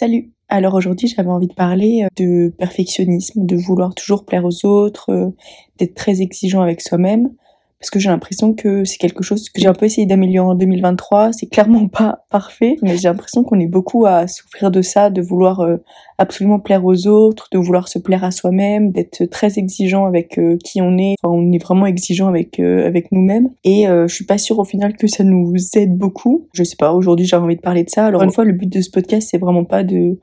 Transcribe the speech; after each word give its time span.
Salut. 0.00 0.30
Alors 0.48 0.74
aujourd'hui, 0.74 1.08
j'avais 1.08 1.28
envie 1.28 1.48
de 1.48 1.54
parler 1.54 2.04
euh, 2.04 2.08
de 2.16 2.54
perfectionnisme, 2.56 3.44
de 3.44 3.56
vouloir 3.56 3.96
toujours 3.96 4.24
plaire 4.24 4.44
aux 4.44 4.64
autres, 4.64 5.10
euh, 5.10 5.30
d'être 5.76 5.96
très 5.96 6.22
exigeant 6.22 6.62
avec 6.62 6.80
soi-même, 6.80 7.32
parce 7.80 7.90
que 7.90 8.00
j'ai 8.00 8.08
l'impression 8.08 8.54
que 8.54 8.84
c'est 8.84 8.98
quelque 8.98 9.22
chose 9.22 9.48
que 9.50 9.60
j'ai 9.60 9.68
un 9.68 9.72
peu 9.72 9.86
essayé 9.86 10.06
d'améliorer 10.06 10.50
en 10.50 10.54
2023. 10.54 11.32
C'est 11.32 11.46
clairement 11.46 11.86
pas 11.88 12.24
parfait, 12.30 12.76
mais 12.82 12.96
j'ai 12.96 13.08
l'impression 13.08 13.44
qu'on 13.44 13.60
est 13.60 13.68
beaucoup 13.68 14.04
à 14.06 14.26
souffrir 14.26 14.70
de 14.70 14.82
ça, 14.82 15.10
de 15.10 15.22
vouloir 15.22 15.60
euh, 15.60 15.76
absolument 16.18 16.58
plaire 16.58 16.84
aux 16.84 17.06
autres, 17.06 17.48
de 17.52 17.58
vouloir 17.58 17.86
se 17.88 18.00
plaire 18.00 18.24
à 18.24 18.32
soi-même, 18.32 18.90
d'être 18.90 19.24
très 19.26 19.58
exigeant 19.58 20.06
avec 20.06 20.38
euh, 20.38 20.58
qui 20.64 20.82
on 20.82 20.98
est. 20.98 21.14
Enfin, 21.22 21.32
on 21.32 21.52
est 21.52 21.62
vraiment 21.62 21.86
exigeant 21.86 22.26
avec 22.26 22.58
euh, 22.58 22.86
avec 22.86 23.12
nous-mêmes. 23.12 23.50
Et 23.64 23.86
je 23.86 24.12
suis 24.12 24.24
pas 24.24 24.38
sûre 24.38 24.58
au 24.58 24.64
final 24.64 24.96
que 24.96 25.06
ça 25.06 25.22
nous 25.22 25.54
aide 25.74 25.96
beaucoup. 25.96 26.48
Je 26.52 26.64
sais 26.64 26.76
pas. 26.76 26.92
Aujourd'hui, 26.92 27.26
j'avais 27.26 27.44
envie 27.44 27.56
de 27.56 27.60
parler 27.60 27.84
de 27.84 27.90
ça. 27.90 28.06
Alors 28.06 28.22
une 28.22 28.32
fois, 28.32 28.44
le 28.44 28.52
but 28.52 28.70
de 28.70 28.80
ce 28.80 28.90
podcast, 28.90 29.28
c'est 29.30 29.38
vraiment 29.38 29.64
pas 29.64 29.84
de 29.84 30.18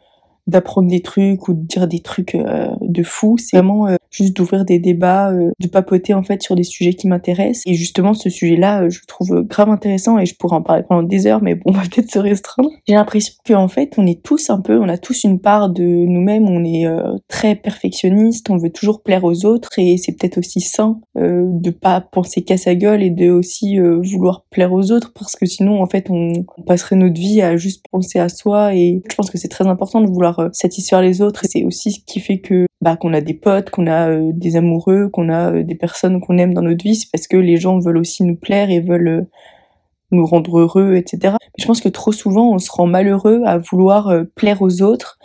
d'apprendre 0.47 0.89
des 0.89 1.01
trucs 1.01 1.47
ou 1.47 1.53
de 1.53 1.61
dire 1.61 1.87
des 1.87 2.01
trucs 2.01 2.35
euh, 2.35 2.67
de 2.81 3.03
fou. 3.03 3.37
C'est 3.37 3.57
vraiment 3.57 3.87
euh, 3.87 3.95
juste 4.11 4.35
d'ouvrir 4.35 4.65
des 4.65 4.79
débats, 4.79 5.31
euh, 5.31 5.51
de 5.59 5.67
papoter 5.67 6.13
en 6.13 6.23
fait 6.23 6.41
sur 6.41 6.55
des 6.55 6.63
sujets 6.63 6.93
qui 6.93 7.07
m'intéressent. 7.07 7.63
Et 7.65 7.73
justement, 7.73 8.13
ce 8.13 8.29
sujet-là, 8.29 8.87
je 8.89 8.99
trouve 9.07 9.41
grave 9.41 9.69
intéressant 9.69 10.19
et 10.19 10.25
je 10.25 10.35
pourrais 10.35 10.57
en 10.57 10.61
parler 10.61 10.83
pendant 10.87 11.03
des 11.03 11.27
heures, 11.27 11.41
mais 11.41 11.55
bon, 11.55 11.61
on 11.65 11.71
va 11.71 11.81
peut-être 11.81 12.11
se 12.11 12.19
restreindre. 12.19 12.69
J'ai 12.87 12.93
l'impression 12.93 13.33
qu'en 13.45 13.67
fait, 13.67 13.93
on 13.97 14.05
est 14.05 14.21
tous 14.21 14.49
un 14.49 14.61
peu, 14.61 14.79
on 14.79 14.89
a 14.89 14.97
tous 14.97 15.23
une 15.23 15.39
part 15.39 15.69
de 15.69 15.83
nous-mêmes, 15.83 16.47
on 16.47 16.63
est 16.63 16.85
très 17.27 17.55
perfectionniste, 17.55 18.49
on 18.49 18.57
veut 18.57 18.69
toujours 18.69 19.01
plaire 19.01 19.23
aux 19.23 19.45
autres 19.45 19.69
et 19.77 19.97
c'est 19.97 20.13
peut-être 20.13 20.37
aussi 20.37 20.61
sain 20.61 20.99
de 21.15 21.69
pas 21.69 22.01
penser 22.01 22.43
qu'à 22.43 22.57
sa 22.57 22.75
gueule 22.75 23.03
et 23.03 23.09
de 23.09 23.29
aussi 23.29 23.77
vouloir 23.79 24.45
plaire 24.49 24.73
aux 24.73 24.91
autres 24.91 25.11
parce 25.13 25.35
que 25.35 25.45
sinon, 25.45 25.81
en 25.81 25.87
fait, 25.87 26.09
on, 26.09 26.45
on 26.57 26.61
passerait 26.63 26.95
notre 26.95 27.19
vie 27.19 27.41
à 27.41 27.57
juste 27.57 27.85
penser 27.91 28.19
à 28.19 28.29
soi 28.29 28.75
et 28.75 29.01
je 29.09 29.15
pense 29.15 29.29
que 29.29 29.37
c'est 29.37 29.47
très 29.47 29.67
important 29.67 30.01
de 30.01 30.07
vouloir 30.07 30.34
euh, 30.39 30.49
satisfaire 30.53 31.01
les 31.01 31.21
autres. 31.21 31.45
Et 31.45 31.47
c'est 31.47 31.63
aussi 31.63 31.91
ce 31.91 31.99
qui 32.05 32.19
fait 32.19 32.39
que 32.39 32.65
bah, 32.81 32.97
qu'on 32.97 33.13
a 33.13 33.21
des 33.21 33.33
potes, 33.33 33.69
qu'on 33.69 33.87
a 33.87 34.09
euh, 34.09 34.31
des 34.33 34.55
amoureux, 34.55 35.09
qu'on 35.09 35.29
a 35.29 35.51
euh, 35.51 35.63
des 35.63 35.75
personnes 35.75 36.21
qu'on 36.21 36.37
aime 36.37 36.53
dans 36.53 36.61
notre 36.61 36.83
vie. 36.83 36.95
C'est 36.95 37.11
parce 37.11 37.27
que 37.27 37.37
les 37.37 37.57
gens 37.57 37.79
veulent 37.79 37.97
aussi 37.97 38.23
nous 38.23 38.35
plaire 38.35 38.69
et 38.69 38.79
veulent 38.79 39.27
nous 40.11 40.25
rendre 40.25 40.59
heureux, 40.59 40.95
etc. 40.95 41.35
Mais 41.41 41.61
je 41.61 41.65
pense 41.65 41.81
que 41.81 41.89
trop 41.89 42.11
souvent, 42.11 42.53
on 42.53 42.59
se 42.59 42.71
rend 42.71 42.85
malheureux 42.85 43.41
à 43.45 43.57
vouloir 43.57 44.13
plaire 44.35 44.61
aux 44.61 44.81
autres, 44.81 45.17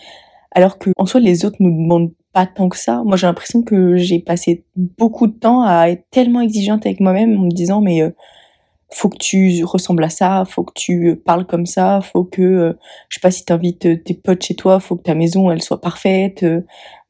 alors 0.53 0.78
que 0.78 0.91
en 0.97 1.06
soi, 1.06 1.20
les 1.20 1.44
autres 1.44 1.59
nous 1.60 1.70
demandent 1.70 2.12
pas 2.32 2.47
tant 2.47 2.69
que 2.69 2.78
ça. 2.78 3.03
Moi, 3.04 3.16
j'ai 3.16 3.26
l'impression 3.26 3.62
que 3.62 3.97
j'ai 3.97 4.20
passé 4.20 4.65
beaucoup 4.76 5.26
de 5.26 5.32
temps 5.32 5.62
à 5.62 5.91
être 5.91 6.04
tellement 6.10 6.41
exigeante 6.41 6.87
avec 6.87 7.00
moi-même 7.00 7.37
en 7.37 7.43
me 7.43 7.50
disant, 7.50 7.81
mais 7.82 8.03
faut 8.93 9.09
que 9.09 9.19
tu 9.19 9.65
ressembles 9.65 10.05
à 10.05 10.09
ça, 10.11 10.45
faut 10.47 10.65
que 10.65 10.73
tu 10.75 11.17
parles 11.25 11.47
comme 11.47 11.67
ça, 11.67 12.01
faut 12.01 12.25
que, 12.25 12.43
euh, 12.43 12.73
je 13.09 13.17
sais 13.17 13.21
pas 13.21 13.31
si 13.31 13.45
t'invites 13.45 13.87
euh, 13.87 13.97
tes 13.97 14.15
potes 14.15 14.43
chez 14.43 14.55
toi, 14.55 14.81
faut 14.81 14.97
que 14.97 15.03
ta 15.03 15.15
maison 15.15 15.51
elle 15.51 15.62
soit 15.62 15.81
parfaite, 15.81 16.43
euh, 16.43 16.62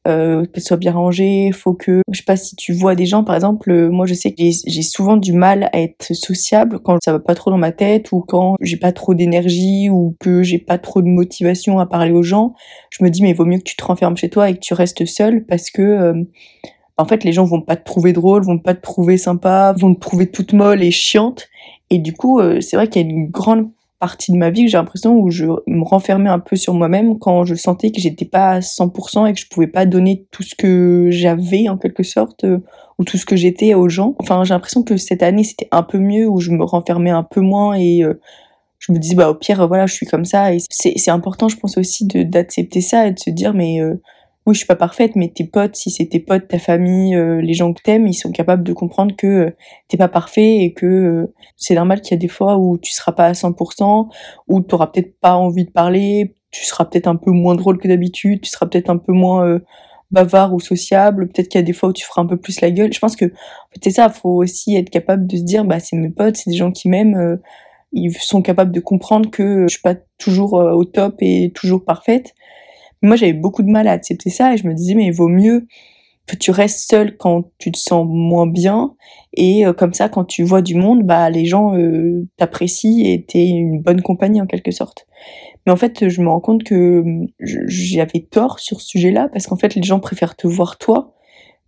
euh 0.07 0.45
qu'elle 0.45 0.63
soit 0.63 0.77
bien 0.77 0.93
rangée, 0.93 1.51
faut 1.51 1.73
que, 1.73 2.01
je 2.11 2.19
sais 2.19 2.25
pas 2.25 2.35
si 2.35 2.55
tu 2.55 2.73
vois 2.73 2.95
des 2.95 3.05
gens, 3.05 3.23
par 3.23 3.35
exemple, 3.35 3.89
moi 3.89 4.05
je 4.05 4.13
sais 4.13 4.31
que 4.31 4.41
j'ai 4.41 4.81
souvent 4.83 5.17
du 5.17 5.33
mal 5.33 5.69
à 5.73 5.79
être 5.81 6.13
sociable 6.13 6.79
quand 6.79 6.97
ça 7.03 7.11
va 7.13 7.19
pas 7.19 7.35
trop 7.35 7.51
dans 7.51 7.57
ma 7.57 7.71
tête 7.71 8.11
ou 8.11 8.21
quand 8.21 8.55
j'ai 8.61 8.77
pas 8.77 8.91
trop 8.91 9.13
d'énergie 9.15 9.89
ou 9.89 10.15
que 10.19 10.43
j'ai 10.43 10.59
pas 10.59 10.77
trop 10.77 11.01
de 11.01 11.07
motivation 11.07 11.79
à 11.79 11.85
parler 11.87 12.11
aux 12.11 12.23
gens. 12.23 12.53
Je 12.91 13.03
me 13.03 13.09
dis 13.09 13.21
mais 13.23 13.31
il 13.31 13.35
vaut 13.35 13.45
mieux 13.45 13.59
que 13.59 13.63
tu 13.63 13.75
te 13.75 13.83
renfermes 13.83 14.17
chez 14.17 14.29
toi 14.29 14.49
et 14.49 14.53
que 14.53 14.59
tu 14.59 14.73
restes 14.73 15.05
seul 15.05 15.45
parce 15.45 15.71
que 15.71 16.25
en 17.01 17.05
fait, 17.05 17.23
les 17.23 17.31
gens 17.31 17.45
vont 17.45 17.61
pas 17.61 17.75
te 17.75 17.83
trouver 17.83 18.13
drôle, 18.13 18.43
vont 18.43 18.59
pas 18.59 18.75
te 18.75 18.81
trouver 18.81 19.17
sympa, 19.17 19.73
vont 19.77 19.93
te 19.93 19.99
trouver 19.99 20.27
toute 20.27 20.53
molle 20.53 20.83
et 20.83 20.91
chiante. 20.91 21.47
Et 21.89 21.97
du 21.97 22.13
coup, 22.13 22.39
euh, 22.39 22.61
c'est 22.61 22.75
vrai 22.77 22.87
qu'il 22.87 23.01
y 23.01 23.05
a 23.05 23.09
une 23.09 23.29
grande 23.29 23.69
partie 23.99 24.31
de 24.31 24.37
ma 24.37 24.49
vie 24.49 24.65
que 24.65 24.71
j'ai 24.71 24.77
l'impression 24.77 25.15
où 25.15 25.29
je 25.29 25.45
me 25.67 25.83
renfermais 25.83 26.29
un 26.29 26.39
peu 26.39 26.55
sur 26.55 26.73
moi-même 26.73 27.19
quand 27.19 27.45
je 27.45 27.53
sentais 27.53 27.91
que 27.91 28.01
j'étais 28.01 28.25
pas 28.25 28.49
à 28.49 28.59
100% 28.59 29.27
et 29.27 29.33
que 29.33 29.39
je 29.39 29.47
pouvais 29.47 29.67
pas 29.67 29.85
donner 29.85 30.25
tout 30.31 30.41
ce 30.41 30.55
que 30.55 31.09
j'avais 31.11 31.69
en 31.69 31.77
quelque 31.77 32.01
sorte 32.01 32.43
euh, 32.43 32.59
ou 32.97 33.03
tout 33.03 33.17
ce 33.17 33.25
que 33.25 33.35
j'étais 33.35 33.75
aux 33.75 33.89
gens. 33.89 34.15
Enfin, 34.17 34.43
j'ai 34.43 34.55
l'impression 34.55 34.81
que 34.81 34.97
cette 34.97 35.21
année 35.21 35.43
c'était 35.43 35.67
un 35.71 35.83
peu 35.83 35.99
mieux 35.99 36.27
où 36.27 36.39
je 36.39 36.49
me 36.49 36.63
renfermais 36.63 37.11
un 37.11 37.23
peu 37.23 37.41
moins 37.41 37.75
et 37.75 38.03
euh, 38.03 38.19
je 38.79 38.91
me 38.91 38.97
dis 38.97 39.13
bah 39.13 39.29
au 39.29 39.35
pire 39.35 39.67
voilà 39.67 39.85
je 39.85 39.93
suis 39.93 40.07
comme 40.07 40.25
ça 40.25 40.51
et 40.53 40.57
c'est 40.71 41.11
important 41.11 41.47
je 41.47 41.57
pense 41.57 41.77
aussi 41.77 42.07
d'accepter 42.07 42.81
ça 42.81 43.05
et 43.07 43.11
de 43.11 43.19
se 43.19 43.29
dire 43.29 43.53
mais 43.53 43.79
oui, 44.51 44.55
je 44.55 44.59
suis 44.59 44.67
pas 44.67 44.75
parfaite, 44.75 45.15
mais 45.15 45.29
tes 45.29 45.45
potes, 45.45 45.75
si 45.75 45.89
c'est 45.89 46.05
tes 46.05 46.19
potes, 46.19 46.47
ta 46.47 46.59
famille, 46.59 47.15
euh, 47.15 47.41
les 47.41 47.53
gens 47.53 47.73
que 47.73 47.81
t'aimes, 47.81 48.05
ils 48.07 48.13
sont 48.13 48.31
capables 48.31 48.63
de 48.63 48.73
comprendre 48.73 49.15
que 49.15 49.27
euh, 49.27 49.55
t'es 49.87 49.97
pas 49.97 50.09
parfait 50.09 50.57
et 50.57 50.73
que 50.73 50.85
euh, 50.85 51.33
c'est 51.55 51.75
normal 51.75 52.01
qu'il 52.01 52.11
y 52.11 52.15
a 52.15 52.17
des 52.17 52.27
fois 52.27 52.57
où 52.57 52.77
tu 52.77 52.91
seras 52.91 53.13
pas 53.13 53.27
à 53.27 53.31
100%, 53.31 54.09
où 54.47 54.61
t'auras 54.61 54.87
peut-être 54.87 55.17
pas 55.19 55.35
envie 55.35 55.65
de 55.65 55.71
parler, 55.71 56.35
tu 56.51 56.65
seras 56.65 56.85
peut-être 56.85 57.07
un 57.07 57.15
peu 57.15 57.31
moins 57.31 57.55
drôle 57.55 57.77
que 57.77 57.87
d'habitude, 57.87 58.41
tu 58.41 58.49
seras 58.49 58.65
peut-être 58.65 58.89
un 58.89 58.97
peu 58.97 59.13
moins 59.13 59.59
bavard 60.11 60.53
ou 60.53 60.59
sociable, 60.59 61.29
peut-être 61.29 61.47
qu'il 61.47 61.59
y 61.59 61.63
a 61.63 61.65
des 61.65 61.73
fois 61.73 61.89
où 61.89 61.93
tu 61.93 62.05
feras 62.05 62.21
un 62.21 62.25
peu 62.25 62.37
plus 62.37 62.59
la 62.59 62.71
gueule. 62.71 62.91
Je 62.91 62.99
pense 62.99 63.15
que 63.15 63.31
c'est 63.81 63.91
ça, 63.91 64.09
faut 64.09 64.43
aussi 64.43 64.75
être 64.75 64.89
capable 64.89 65.27
de 65.27 65.37
se 65.37 65.43
dire, 65.43 65.63
bah 65.63 65.79
c'est 65.79 65.95
mes 65.95 66.09
potes, 66.09 66.35
c'est 66.35 66.49
des 66.49 66.57
gens 66.57 66.71
qui 66.71 66.89
m'aiment, 66.89 67.39
ils 67.93 68.13
sont 68.13 68.41
capables 68.41 68.73
de 68.73 68.81
comprendre 68.81 69.31
que 69.31 69.63
je 69.63 69.75
suis 69.75 69.81
pas 69.81 69.95
toujours 70.17 70.53
au 70.53 70.83
top 70.83 71.15
et 71.21 71.53
toujours 71.55 71.85
parfaite 71.85 72.33
moi, 73.01 73.15
j'avais 73.15 73.33
beaucoup 73.33 73.63
de 73.63 73.69
mal 73.69 73.87
à 73.87 73.91
accepter 73.91 74.29
ça 74.29 74.53
et 74.53 74.57
je 74.57 74.67
me 74.67 74.73
disais, 74.73 74.93
mais 74.95 75.05
il 75.05 75.13
vaut 75.13 75.27
mieux 75.27 75.67
que 76.27 76.35
tu 76.35 76.51
restes 76.51 76.89
seul 76.89 77.17
quand 77.17 77.45
tu 77.57 77.71
te 77.71 77.77
sens 77.77 78.05
moins 78.07 78.47
bien 78.47 78.93
et 79.33 79.65
euh, 79.65 79.73
comme 79.73 79.93
ça, 79.93 80.09
quand 80.09 80.23
tu 80.25 80.43
vois 80.43 80.61
du 80.61 80.75
monde, 80.75 81.03
bah 81.03 81.29
les 81.29 81.45
gens 81.45 81.75
euh, 81.75 82.27
t'apprécient 82.37 83.05
et 83.05 83.25
t'es 83.25 83.47
une 83.47 83.81
bonne 83.81 84.01
compagnie 84.01 84.41
en 84.41 84.45
quelque 84.45 84.71
sorte. 84.71 85.07
Mais 85.65 85.71
en 85.71 85.75
fait, 85.75 86.09
je 86.09 86.21
me 86.21 86.29
rends 86.29 86.39
compte 86.39 86.63
que 86.63 86.99
hum, 86.99 87.27
j'avais 87.39 88.27
tort 88.29 88.59
sur 88.59 88.81
ce 88.81 88.87
sujet-là 88.87 89.29
parce 89.31 89.47
qu'en 89.47 89.57
fait, 89.57 89.75
les 89.75 89.83
gens 89.83 89.99
préfèrent 89.99 90.35
te 90.35 90.47
voir 90.47 90.77
toi. 90.77 91.13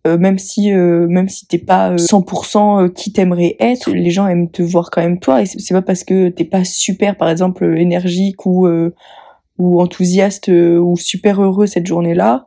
Euh, 0.05 0.17
même 0.17 0.37
si 0.37 0.69
même 0.69 1.29
si 1.29 1.47
t'es 1.47 1.59
pas 1.59 1.95
100% 1.95 2.91
qui 2.91 3.13
t'aimerais 3.13 3.55
être, 3.61 3.89
les 3.91 4.09
gens 4.09 4.27
aiment 4.27 4.51
te 4.51 4.61
voir 4.61 4.91
quand 4.91 5.01
même 5.01 5.17
toi 5.17 5.41
et 5.41 5.45
c'est 5.45 5.73
pas 5.73 5.81
parce 5.81 6.03
que 6.03 6.27
t'es 6.27 6.43
pas 6.43 6.65
super 6.65 7.15
par 7.15 7.29
exemple 7.29 7.63
énergique 7.77 8.45
ou 8.45 8.67
ou 9.63 9.81
enthousiaste 9.81 10.49
euh, 10.49 10.77
ou 10.77 10.97
super 10.97 11.41
heureux 11.41 11.67
cette 11.67 11.87
journée-là, 11.87 12.45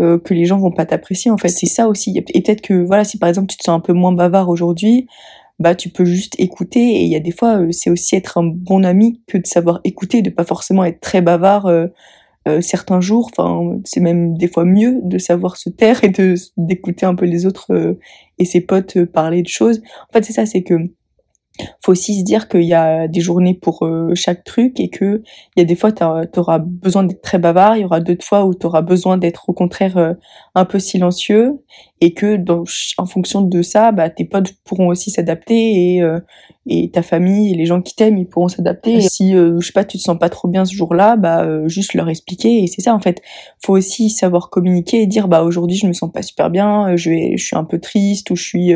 euh, 0.00 0.18
que 0.18 0.34
les 0.34 0.44
gens 0.44 0.58
vont 0.58 0.72
pas 0.72 0.84
t'apprécier. 0.84 1.30
En 1.30 1.38
fait, 1.38 1.48
c'est 1.48 1.66
ça 1.66 1.86
aussi. 1.86 2.12
Et 2.16 2.22
peut-être 2.42 2.60
que 2.60 2.74
voilà, 2.74 3.04
si 3.04 3.18
par 3.18 3.28
exemple 3.28 3.46
tu 3.46 3.56
te 3.56 3.62
sens 3.62 3.76
un 3.76 3.80
peu 3.80 3.92
moins 3.92 4.12
bavard 4.12 4.48
aujourd'hui, 4.48 5.06
bah 5.58 5.74
tu 5.74 5.88
peux 5.88 6.04
juste 6.04 6.34
écouter 6.38 6.80
et 6.80 7.04
il 7.04 7.10
y 7.10 7.16
a 7.16 7.20
des 7.20 7.30
fois 7.30 7.60
c'est 7.70 7.88
aussi 7.88 8.14
être 8.14 8.36
un 8.36 8.44
bon 8.44 8.84
ami 8.84 9.22
que 9.26 9.38
de 9.38 9.46
savoir 9.46 9.80
écouter 9.84 10.20
de 10.20 10.28
pas 10.28 10.44
forcément 10.44 10.84
être 10.84 11.00
très 11.00 11.22
bavard 11.22 11.66
certains 12.60 13.00
jours 13.00 13.30
enfin 13.32 13.78
c'est 13.84 14.00
même 14.00 14.36
des 14.36 14.48
fois 14.48 14.66
mieux 14.66 15.00
de 15.02 15.16
savoir 15.16 15.56
se 15.56 15.70
taire 15.70 16.04
et 16.04 16.10
de 16.10 16.34
d'écouter 16.58 17.06
un 17.06 17.14
peu 17.14 17.24
les 17.24 17.46
autres 17.46 17.96
et 18.38 18.44
ses 18.44 18.60
potes 18.60 19.02
parler 19.06 19.40
de 19.40 19.48
choses 19.48 19.80
en 20.10 20.12
fait 20.12 20.26
c'est 20.26 20.34
ça 20.34 20.44
c'est 20.44 20.62
que 20.62 20.74
faut 21.82 21.92
aussi 21.92 22.18
se 22.18 22.24
dire 22.24 22.48
qu'il 22.48 22.62
y 22.62 22.74
a 22.74 23.08
des 23.08 23.20
journées 23.20 23.54
pour 23.54 23.84
euh, 23.84 24.12
chaque 24.14 24.44
truc 24.44 24.80
et 24.80 24.88
que 24.88 25.22
il 25.56 25.60
y 25.60 25.62
a 25.62 25.64
des 25.64 25.76
fois 25.76 25.92
tu 25.92 26.02
auras 26.02 26.58
besoin 26.58 27.04
d'être 27.04 27.22
très 27.22 27.38
bavard, 27.38 27.76
il 27.76 27.82
y 27.82 27.84
aura 27.84 28.00
d'autres 28.00 28.24
fois 28.24 28.44
où 28.44 28.54
tu 28.54 28.66
auras 28.66 28.82
besoin 28.82 29.18
d'être 29.18 29.48
au 29.48 29.52
contraire 29.52 29.96
euh, 29.96 30.14
un 30.54 30.64
peu 30.64 30.78
silencieux 30.78 31.62
et 32.00 32.12
que 32.12 32.36
dans, 32.36 32.64
en 32.98 33.06
fonction 33.06 33.40
de 33.40 33.62
ça, 33.62 33.92
bah, 33.92 34.10
tes 34.10 34.24
potes 34.24 34.52
pourront 34.64 34.88
aussi 34.88 35.10
s'adapter 35.10 35.94
et, 35.94 36.02
euh, 36.02 36.20
et 36.66 36.90
ta 36.90 37.02
famille 37.02 37.52
et 37.52 37.56
les 37.56 37.64
gens 37.64 37.80
qui 37.80 37.94
t'aiment 37.94 38.18
ils 38.18 38.28
pourront 38.28 38.48
s'adapter. 38.48 39.00
Si 39.00 39.32
je 39.32 39.58
sais 39.60 39.72
pas 39.72 39.84
tu 39.84 39.98
te 39.98 40.02
sens 40.02 40.18
pas 40.18 40.28
trop 40.28 40.48
bien 40.48 40.64
ce 40.64 40.74
jour-là, 40.74 41.16
bah 41.16 41.66
juste 41.68 41.94
leur 41.94 42.08
expliquer 42.08 42.62
et 42.62 42.66
c'est 42.66 42.82
ça 42.82 42.94
en 42.94 43.00
fait. 43.00 43.22
Faut 43.64 43.76
aussi 43.76 44.10
savoir 44.10 44.50
communiquer 44.50 45.02
et 45.02 45.06
dire 45.06 45.28
bah 45.28 45.42
aujourd'hui 45.42 45.76
je 45.76 45.86
me 45.86 45.92
sens 45.92 46.10
pas 46.12 46.22
super 46.22 46.50
bien, 46.50 46.96
je 46.96 47.36
suis 47.36 47.56
un 47.56 47.64
peu 47.64 47.78
triste 47.78 48.30
ou 48.30 48.36
je 48.36 48.42
suis 48.42 48.74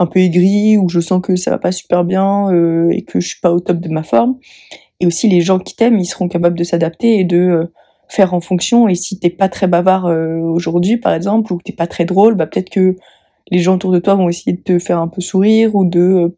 un 0.00 0.06
peu 0.06 0.18
aigri 0.18 0.78
ou 0.78 0.88
je 0.88 0.98
sens 0.98 1.20
que 1.22 1.36
ça 1.36 1.50
va 1.50 1.58
pas 1.58 1.72
super 1.72 2.04
bien 2.04 2.50
euh, 2.50 2.88
et 2.90 3.02
que 3.02 3.20
je 3.20 3.28
suis 3.28 3.40
pas 3.40 3.52
au 3.52 3.60
top 3.60 3.78
de 3.78 3.90
ma 3.90 4.02
forme. 4.02 4.38
Et 4.98 5.06
aussi 5.06 5.28
les 5.28 5.42
gens 5.42 5.58
qui 5.58 5.76
t'aiment, 5.76 5.98
ils 5.98 6.06
seront 6.06 6.26
capables 6.26 6.58
de 6.58 6.64
s'adapter 6.64 7.20
et 7.20 7.24
de 7.24 7.36
euh, 7.36 7.72
faire 8.08 8.32
en 8.32 8.40
fonction. 8.40 8.88
Et 8.88 8.94
si 8.94 9.20
t'es 9.20 9.28
pas 9.28 9.50
très 9.50 9.66
bavard 9.66 10.06
euh, 10.06 10.38
aujourd'hui, 10.38 10.96
par 10.96 11.12
exemple, 11.12 11.52
ou 11.52 11.58
que 11.58 11.64
t'es 11.64 11.74
pas 11.74 11.86
très 11.86 12.06
drôle, 12.06 12.34
bah 12.34 12.46
peut-être 12.46 12.70
que 12.70 12.96
les 13.50 13.58
gens 13.58 13.74
autour 13.74 13.92
de 13.92 13.98
toi 13.98 14.14
vont 14.14 14.30
essayer 14.30 14.54
de 14.54 14.62
te 14.62 14.78
faire 14.78 14.98
un 14.98 15.08
peu 15.08 15.20
sourire 15.20 15.74
ou 15.74 15.84
de 15.84 16.34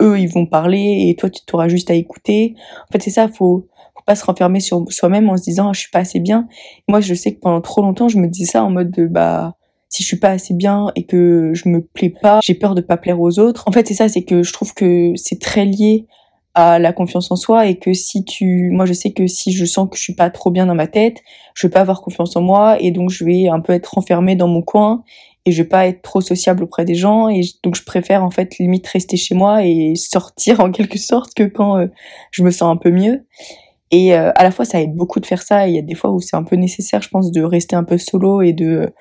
eux 0.00 0.18
ils 0.18 0.28
vont 0.28 0.46
parler 0.46 1.06
et 1.08 1.16
toi 1.16 1.28
tu 1.28 1.44
t'auras 1.44 1.68
juste 1.68 1.90
à 1.90 1.94
écouter. 1.94 2.54
En 2.88 2.92
fait 2.92 3.02
c'est 3.02 3.10
ça, 3.10 3.28
faut 3.28 3.66
faut 3.94 4.04
pas 4.06 4.14
se 4.14 4.24
renfermer 4.24 4.60
sur 4.60 4.84
soi-même 4.90 5.28
en 5.28 5.36
se 5.36 5.42
disant 5.42 5.68
ah, 5.68 5.72
je 5.74 5.80
suis 5.80 5.90
pas 5.90 6.00
assez 6.00 6.20
bien. 6.20 6.48
Moi 6.88 7.00
je 7.00 7.12
sais 7.14 7.34
que 7.34 7.40
pendant 7.40 7.60
trop 7.60 7.82
longtemps 7.82 8.08
je 8.08 8.18
me 8.18 8.28
disais 8.28 8.46
ça 8.52 8.64
en 8.64 8.70
mode 8.70 8.90
de 8.90 9.06
bah 9.06 9.57
si 9.88 10.02
je 10.02 10.08
suis 10.08 10.18
pas 10.18 10.30
assez 10.30 10.54
bien 10.54 10.92
et 10.96 11.04
que 11.04 11.52
je 11.54 11.68
me 11.68 11.80
plais 11.80 12.10
pas, 12.10 12.40
j'ai 12.42 12.54
peur 12.54 12.74
de 12.74 12.80
pas 12.80 12.96
plaire 12.96 13.20
aux 13.20 13.38
autres. 13.38 13.64
En 13.66 13.72
fait, 13.72 13.86
c'est 13.86 13.94
ça, 13.94 14.08
c'est 14.08 14.24
que 14.24 14.42
je 14.42 14.52
trouve 14.52 14.74
que 14.74 15.12
c'est 15.16 15.40
très 15.40 15.64
lié 15.64 16.06
à 16.54 16.78
la 16.78 16.92
confiance 16.92 17.30
en 17.30 17.36
soi 17.36 17.66
et 17.66 17.76
que 17.76 17.92
si 17.92 18.24
tu, 18.24 18.70
moi 18.72 18.84
je 18.84 18.92
sais 18.92 19.12
que 19.12 19.28
si 19.28 19.52
je 19.52 19.64
sens 19.64 19.88
que 19.88 19.96
je 19.96 20.02
suis 20.02 20.14
pas 20.14 20.28
trop 20.28 20.50
bien 20.50 20.66
dans 20.66 20.74
ma 20.74 20.88
tête, 20.88 21.18
je 21.54 21.66
vais 21.66 21.70
pas 21.70 21.80
avoir 21.80 22.02
confiance 22.02 22.34
en 22.34 22.40
moi 22.40 22.80
et 22.80 22.90
donc 22.90 23.10
je 23.10 23.24
vais 23.24 23.48
un 23.48 23.60
peu 23.60 23.72
être 23.72 23.96
enfermée 23.96 24.34
dans 24.34 24.48
mon 24.48 24.62
coin 24.62 25.04
et 25.46 25.52
je 25.52 25.62
vais 25.62 25.68
pas 25.68 25.86
être 25.86 26.02
trop 26.02 26.20
sociable 26.20 26.64
auprès 26.64 26.84
des 26.84 26.96
gens 26.96 27.28
et 27.28 27.42
donc 27.62 27.76
je 27.76 27.84
préfère 27.84 28.24
en 28.24 28.30
fait 28.30 28.58
limite 28.58 28.86
rester 28.88 29.16
chez 29.16 29.36
moi 29.36 29.64
et 29.64 29.94
sortir 29.94 30.58
en 30.64 30.72
quelque 30.72 30.98
sorte 30.98 31.32
que 31.34 31.44
quand 31.44 31.78
euh, 31.78 31.86
je 32.32 32.42
me 32.42 32.50
sens 32.50 32.72
un 32.72 32.76
peu 32.76 32.90
mieux. 32.90 33.24
Et 33.90 34.14
euh, 34.14 34.32
à 34.34 34.42
la 34.42 34.50
fois 34.50 34.64
ça 34.64 34.82
aide 34.82 34.94
beaucoup 34.94 35.20
de 35.20 35.26
faire 35.26 35.42
ça, 35.42 35.68
il 35.68 35.76
y 35.76 35.78
a 35.78 35.82
des 35.82 35.94
fois 35.94 36.10
où 36.10 36.20
c'est 36.20 36.36
un 36.36 36.42
peu 36.42 36.56
nécessaire 36.56 37.02
je 37.02 37.08
pense 37.08 37.30
de 37.30 37.42
rester 37.42 37.76
un 37.76 37.84
peu 37.84 37.98
solo 37.98 38.42
et 38.42 38.52
de 38.52 38.92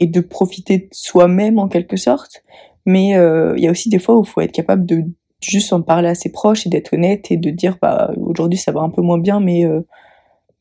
et 0.00 0.06
de 0.06 0.20
profiter 0.20 0.78
de 0.78 0.88
soi-même 0.92 1.58
en 1.58 1.68
quelque 1.68 1.96
sorte. 1.96 2.42
Mais 2.86 3.16
euh, 3.16 3.54
il 3.56 3.64
y 3.64 3.68
a 3.68 3.70
aussi 3.70 3.88
des 3.88 3.98
fois 3.98 4.16
où 4.16 4.22
il 4.22 4.28
faut 4.28 4.40
être 4.40 4.52
capable 4.52 4.86
de 4.86 5.04
juste 5.42 5.72
en 5.72 5.82
parler 5.82 6.08
à 6.08 6.14
ses 6.14 6.32
proches 6.32 6.66
et 6.66 6.70
d'être 6.70 6.94
honnête 6.94 7.30
et 7.30 7.36
de 7.36 7.50
dire 7.50 7.78
bah 7.80 8.10
aujourd'hui 8.16 8.58
ça 8.58 8.72
va 8.72 8.80
un 8.80 8.90
peu 8.90 9.02
moins 9.02 9.18
bien 9.18 9.38
mais 9.38 9.64
euh, 9.64 9.86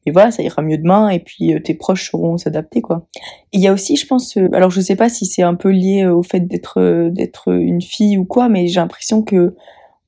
et 0.05 0.11
voilà 0.11 0.29
ça 0.29 0.43
ira 0.43 0.61
mieux 0.61 0.77
demain 0.77 1.09
et 1.09 1.19
puis 1.19 1.53
euh, 1.53 1.59
tes 1.59 1.73
proches 1.73 2.11
sauront 2.11 2.37
s'adapter 2.37 2.81
quoi. 2.81 3.07
Il 3.53 3.61
y 3.61 3.67
a 3.67 3.73
aussi 3.73 3.95
je 3.95 4.05
pense 4.05 4.37
alors 4.53 4.69
je 4.69 4.81
sais 4.81 4.95
pas 4.95 5.09
si 5.09 5.25
c'est 5.25 5.41
un 5.41 5.55
peu 5.55 5.69
lié 5.69 6.05
au 6.05 6.21
fait 6.21 6.41
d'être 6.41 7.09
d'être 7.09 7.51
une 7.51 7.81
fille 7.81 8.17
ou 8.17 8.25
quoi 8.25 8.49
mais 8.49 8.67
j'ai 8.67 8.79
l'impression 8.79 9.23
que 9.23 9.55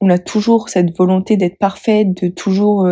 on 0.01 0.09
a 0.09 0.17
toujours 0.19 0.69
cette 0.69 0.95
volonté 0.95 1.35
d'être 1.35 1.57
parfaite, 1.57 2.21
de 2.21 2.29
toujours 2.29 2.87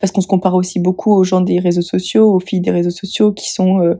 parce 0.00 0.10
qu'on 0.10 0.20
se 0.20 0.26
compare 0.26 0.54
aussi 0.54 0.80
beaucoup 0.80 1.12
aux 1.12 1.22
gens 1.22 1.42
des 1.42 1.60
réseaux 1.60 1.82
sociaux, 1.82 2.32
aux 2.32 2.40
filles 2.40 2.60
des 2.60 2.72
réseaux 2.72 2.90
sociaux 2.90 3.32
qui 3.32 3.52
sont 3.52 3.96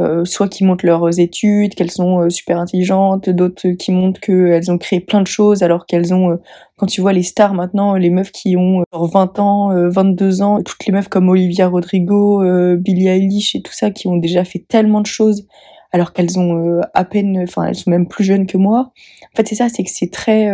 euh, 0.00 0.24
soit 0.24 0.46
qui 0.46 0.62
montrent 0.62 0.86
leurs 0.86 1.18
études, 1.18 1.74
qu'elles 1.74 1.90
sont 1.90 2.20
euh, 2.20 2.30
super 2.30 2.60
intelligentes, 2.60 3.28
d'autres 3.30 3.70
qui 3.70 3.90
montrent 3.90 4.20
qu'elles 4.20 4.70
ont 4.70 4.78
créé 4.78 5.00
plein 5.00 5.20
de 5.20 5.26
choses 5.26 5.64
alors 5.64 5.86
qu'elles 5.86 6.14
ont, 6.14 6.30
euh, 6.30 6.36
quand 6.76 6.86
tu 6.86 7.00
vois 7.00 7.12
les 7.12 7.24
stars 7.24 7.52
maintenant, 7.52 7.94
les 7.94 8.10
meufs 8.10 8.30
qui 8.30 8.56
ont 8.56 8.84
20 8.92 9.40
ans, 9.40 9.88
22 9.90 10.42
ans, 10.42 10.62
toutes 10.62 10.86
les 10.86 10.92
meufs 10.92 11.08
comme 11.08 11.28
Olivia 11.28 11.66
Rodrigo, 11.66 12.44
Billie 12.76 13.08
Eilish 13.08 13.56
et 13.56 13.62
tout 13.62 13.72
ça 13.72 13.90
qui 13.90 14.06
ont 14.06 14.16
déjà 14.16 14.44
fait 14.44 14.64
tellement 14.68 15.00
de 15.00 15.06
choses 15.06 15.48
alors 15.90 16.12
qu'elles 16.12 16.38
ont 16.38 16.80
à 16.94 17.04
peine, 17.04 17.42
enfin 17.42 17.64
elles 17.64 17.74
sont 17.74 17.90
même 17.90 18.06
plus 18.06 18.22
jeunes 18.22 18.46
que 18.46 18.56
moi. 18.56 18.92
En 19.32 19.36
fait 19.36 19.48
c'est 19.48 19.56
ça, 19.56 19.68
c'est 19.68 19.82
que 19.82 19.90
c'est 19.92 20.12
très... 20.12 20.46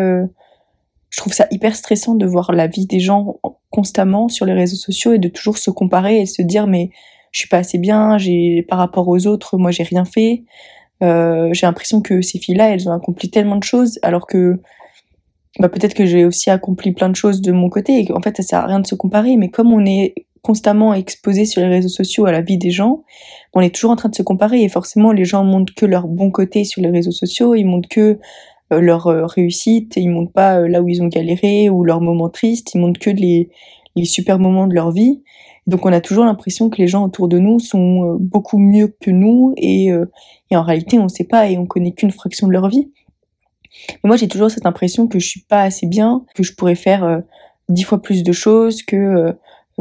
je 1.11 1.19
trouve 1.19 1.35
ça 1.35 1.47
hyper 1.51 1.77
stressant 1.77 2.15
de 2.15 2.25
voir 2.25 2.53
la 2.53 2.67
vie 2.67 2.87
des 2.87 3.01
gens 3.01 3.37
constamment 3.69 4.29
sur 4.29 4.47
les 4.47 4.55
réseaux 4.55 4.77
sociaux 4.77 5.13
et 5.13 5.19
de 5.19 5.29
toujours 5.29 5.59
se 5.59 5.71
comparer 5.71 6.23
et 6.23 6.27
se 6.27 6.41
dire 6.41 6.67
mais 6.67 6.89
je 7.35 7.41
suis 7.41 7.49
pas 7.49 7.59
assez 7.59 7.79
bien, 7.79 8.17
j'ai 8.17 8.63
par 8.63 8.79
rapport 8.79 9.09
aux 9.09 9.27
autres, 9.27 9.59
moi 9.59 9.73
j'ai 9.73 9.83
rien 9.83 10.05
fait. 10.05 10.45
Euh, 11.03 11.53
j'ai 11.53 11.67
l'impression 11.67 12.01
que 12.01 12.23
ces 12.23 12.39
filles-là, 12.39 12.71
elles 12.71 12.89
ont 12.89 12.93
accompli 12.93 13.29
tellement 13.29 13.57
de 13.57 13.65
choses, 13.65 13.99
alors 14.03 14.29
que 14.29 14.61
bah, 15.59 15.69
peut-être 15.69 15.95
que 15.95 16.07
j'ai 16.07 16.25
aussi 16.25 16.49
accompli 16.51 16.93
plein 16.93 17.09
de 17.09 17.17
choses 17.17 17.43
de 17.43 17.51
mon 17.51 17.69
côté, 17.69 17.99
et 17.99 18.07
qu'en 18.07 18.21
fait 18.23 18.37
ça 18.37 18.45
sert 18.45 18.61
à 18.61 18.67
rien 18.67 18.79
de 18.79 18.87
se 18.87 18.95
comparer, 18.95 19.37
mais 19.37 19.49
comme 19.49 19.73
on 19.73 19.85
est 19.85 20.15
constamment 20.43 20.95
exposé 20.95 21.45
sur 21.45 21.61
les 21.61 21.69
réseaux 21.69 21.89
sociaux 21.89 22.27
à 22.27 22.33
la 22.33 22.41
vie 22.41 22.57
des 22.57 22.71
gens, 22.71 23.03
on 23.53 23.61
est 23.61 23.75
toujours 23.75 23.91
en 23.91 23.97
train 23.97 24.11
de 24.11 24.15
se 24.15 24.23
comparer, 24.23 24.63
et 24.63 24.69
forcément 24.69 25.11
les 25.11 25.25
gens 25.25 25.43
montrent 25.43 25.75
que 25.75 25.87
leur 25.87 26.07
bon 26.07 26.31
côté 26.31 26.63
sur 26.63 26.83
les 26.83 26.91
réseaux 26.91 27.11
sociaux, 27.11 27.57
ils 27.57 27.65
montrent 27.65 27.89
que 27.89 28.21
euh, 28.73 28.81
leur 28.81 29.09
euh, 29.09 29.27
réussite, 29.27 29.95
ils 29.97 30.09
montrent 30.09 30.33
pas 30.33 30.61
là 30.69 30.83
où 30.83 30.89
ils 30.89 31.03
ont 31.03 31.09
galéré, 31.09 31.69
ou 31.69 31.83
leurs 31.83 32.01
moments 32.01 32.31
tristes, 32.31 32.75
ils 32.75 32.81
montrent 32.81 33.01
que 33.01 33.11
les, 33.11 33.51
les 33.97 34.05
super 34.05 34.39
moments 34.39 34.67
de 34.67 34.75
leur 34.75 34.91
vie. 34.91 35.23
Donc 35.67 35.87
on 35.87 35.93
a 35.93 36.01
toujours 36.01 36.25
l'impression 36.25 36.69
que 36.69 36.77
les 36.77 36.89
gens 36.89 37.05
autour 37.05 37.29
de 37.29 37.39
nous 37.39 37.59
sont 37.59 38.05
euh, 38.05 38.17
beaucoup 38.21 38.59
mieux 38.59 38.95
que 39.01 39.11
nous 39.11 39.55
et, 39.57 39.91
euh, 39.91 40.05
et 40.51 40.57
en 40.57 40.63
réalité 40.63 40.99
on 40.99 41.05
ne 41.05 41.09
sait 41.09 41.25
pas 41.25 41.49
et 41.49 41.57
on 41.57 41.67
connaît 41.67 41.93
qu'une 41.93 42.11
fraction 42.11 42.47
de 42.47 42.53
leur 42.53 42.69
vie. 42.69 42.93
Mais 44.03 44.09
moi 44.09 44.17
j'ai 44.17 44.29
toujours 44.29 44.51
cette 44.51 44.67
impression 44.67 45.09
que 45.09 45.19
je 45.19 45.27
suis 45.27 45.41
pas 45.41 45.63
assez 45.63 45.87
bien, 45.87 46.25
que 46.35 46.43
je 46.43 46.55
pourrais 46.55 46.75
faire 46.75 47.05
euh, 47.05 47.21
dix 47.69 47.83
fois 47.83 48.03
plus 48.03 48.23
de 48.23 48.33
choses, 48.33 48.83
que 48.83 49.35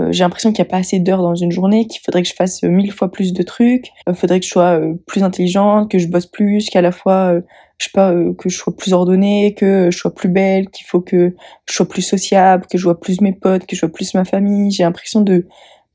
j'ai 0.10 0.24
l'impression 0.24 0.52
qu'il 0.52 0.64
n'y 0.64 0.68
a 0.68 0.72
pas 0.72 0.78
assez 0.78 1.00
d'heures 1.00 1.22
dans 1.22 1.36
une 1.36 1.52
journée, 1.52 1.88
qu'il 1.88 2.02
faudrait 2.02 2.24
que 2.24 2.28
je 2.28 2.34
fasse 2.34 2.64
mille 2.64 2.92
fois 2.92 3.12
plus 3.12 3.34
de 3.34 3.44
trucs, 3.44 3.90
il 4.08 4.16
faudrait 4.16 4.40
que 4.40 4.46
je 4.46 4.52
sois 4.52 4.82
plus 5.06 5.24
intelligente, 5.24 5.92
que 5.92 6.00
je 6.00 6.08
bosse 6.08 6.26
plus, 6.26 6.70
qu'à 6.70 6.82
la 6.82 6.92
fois 6.92 7.40
je 7.78 7.86
sais 7.86 7.92
pas 7.94 8.14
que 8.38 8.50
je 8.50 8.58
sois 8.58 8.76
plus 8.76 8.94
ordonnée, 8.94 9.54
que 9.56 9.90
je 9.92 9.98
sois 9.98 10.14
plus 10.14 10.30
belle, 10.30 10.70
qu'il 10.70 10.86
faut 10.88 11.02
que 11.02 11.36
je 11.68 11.74
sois 11.74 11.88
plus 11.88 12.02
sociable, 12.02 12.66
que 12.66 12.78
je 12.78 12.84
vois 12.84 13.00
plus 13.00 13.22
mes 13.22 13.34
potes, 13.34 13.66
que 13.66 13.76
je 13.76 13.82
vois 13.82 13.94
plus 13.94 14.14
ma 14.14 14.26
famille. 14.26 14.72
J'ai 14.72 14.84
l'impression 14.84 15.22
de 15.22 15.48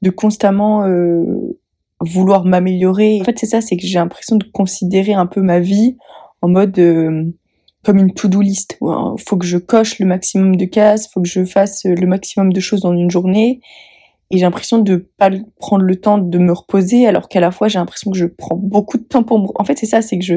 de 0.02 0.10
constamment 0.10 0.84
euh, 0.84 1.58
vouloir 2.00 2.44
m'améliorer. 2.44 3.20
En 3.20 3.24
fait, 3.24 3.38
c'est 3.38 3.46
ça, 3.46 3.60
c'est 3.60 3.76
que 3.76 3.86
j'ai 3.86 3.98
l'impression 3.98 4.36
de 4.36 4.44
considérer 4.44 5.14
un 5.14 5.26
peu 5.26 5.42
ma 5.42 5.60
vie 5.60 5.96
en 6.42 6.48
mode 6.48 6.78
euh, 6.78 7.24
comme 7.84 7.98
une 7.98 8.12
to-do 8.12 8.40
list. 8.40 8.78
Il 8.80 9.22
faut 9.26 9.36
que 9.36 9.46
je 9.46 9.58
coche 9.58 9.98
le 9.98 10.06
maximum 10.06 10.56
de 10.56 10.64
cases, 10.64 11.08
faut 11.12 11.20
que 11.20 11.28
je 11.28 11.44
fasse 11.44 11.84
le 11.84 12.06
maximum 12.06 12.52
de 12.52 12.60
choses 12.60 12.82
dans 12.82 12.92
une 12.92 13.10
journée. 13.10 13.60
Et 14.30 14.38
j'ai 14.38 14.44
l'impression 14.44 14.78
de 14.78 15.08
pas 15.16 15.30
prendre 15.58 15.84
le 15.84 15.96
temps 15.96 16.18
de 16.18 16.38
me 16.38 16.52
reposer, 16.52 17.06
alors 17.06 17.28
qu'à 17.28 17.40
la 17.40 17.50
fois 17.50 17.68
j'ai 17.68 17.78
l'impression 17.78 18.10
que 18.10 18.18
je 18.18 18.26
prends 18.26 18.56
beaucoup 18.56 18.98
de 18.98 19.04
temps 19.04 19.22
pour 19.22 19.38
me. 19.38 19.46
En 19.54 19.64
fait, 19.64 19.78
c'est 19.78 19.86
ça, 19.86 20.02
c'est 20.02 20.18
que 20.18 20.24
je, 20.24 20.34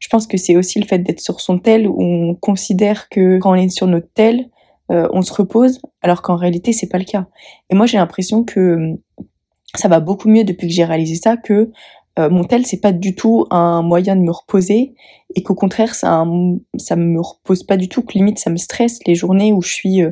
je 0.00 0.08
pense 0.08 0.26
que 0.26 0.36
c'est 0.36 0.56
aussi 0.56 0.80
le 0.80 0.86
fait 0.86 0.98
d'être 0.98 1.20
sur 1.20 1.40
son 1.40 1.58
tel 1.58 1.86
où 1.86 2.02
on 2.02 2.34
considère 2.34 3.08
que 3.08 3.38
quand 3.38 3.52
on 3.52 3.54
est 3.54 3.68
sur 3.68 3.86
notre 3.86 4.08
tel, 4.14 4.48
euh, 4.90 5.08
on 5.12 5.22
se 5.22 5.32
repose, 5.32 5.80
alors 6.02 6.22
qu'en 6.22 6.36
réalité 6.36 6.72
c'est 6.72 6.88
pas 6.88 6.98
le 6.98 7.04
cas. 7.04 7.26
Et 7.68 7.76
moi 7.76 7.86
j'ai 7.86 7.98
l'impression 7.98 8.42
que 8.42 8.60
euh, 8.60 9.24
ça 9.76 9.88
va 9.88 10.00
beaucoup 10.00 10.28
mieux 10.28 10.42
depuis 10.42 10.66
que 10.66 10.72
j'ai 10.72 10.84
réalisé 10.84 11.14
ça 11.14 11.36
que 11.36 11.70
euh, 12.18 12.28
mon 12.28 12.42
tel 12.42 12.66
c'est 12.66 12.80
pas 12.80 12.90
du 12.90 13.14
tout 13.14 13.46
un 13.50 13.82
moyen 13.82 14.16
de 14.16 14.22
me 14.22 14.32
reposer 14.32 14.94
et 15.36 15.42
qu'au 15.44 15.54
contraire 15.54 15.94
ça 15.94 16.24
ça 16.76 16.96
me 16.96 17.20
repose 17.20 17.62
pas 17.62 17.76
du 17.76 17.88
tout 17.88 18.02
que 18.02 18.14
limite 18.14 18.40
ça 18.40 18.50
me 18.50 18.56
stresse 18.56 18.98
les 19.06 19.14
journées 19.14 19.52
où 19.52 19.62
je 19.62 19.72
suis 19.72 20.02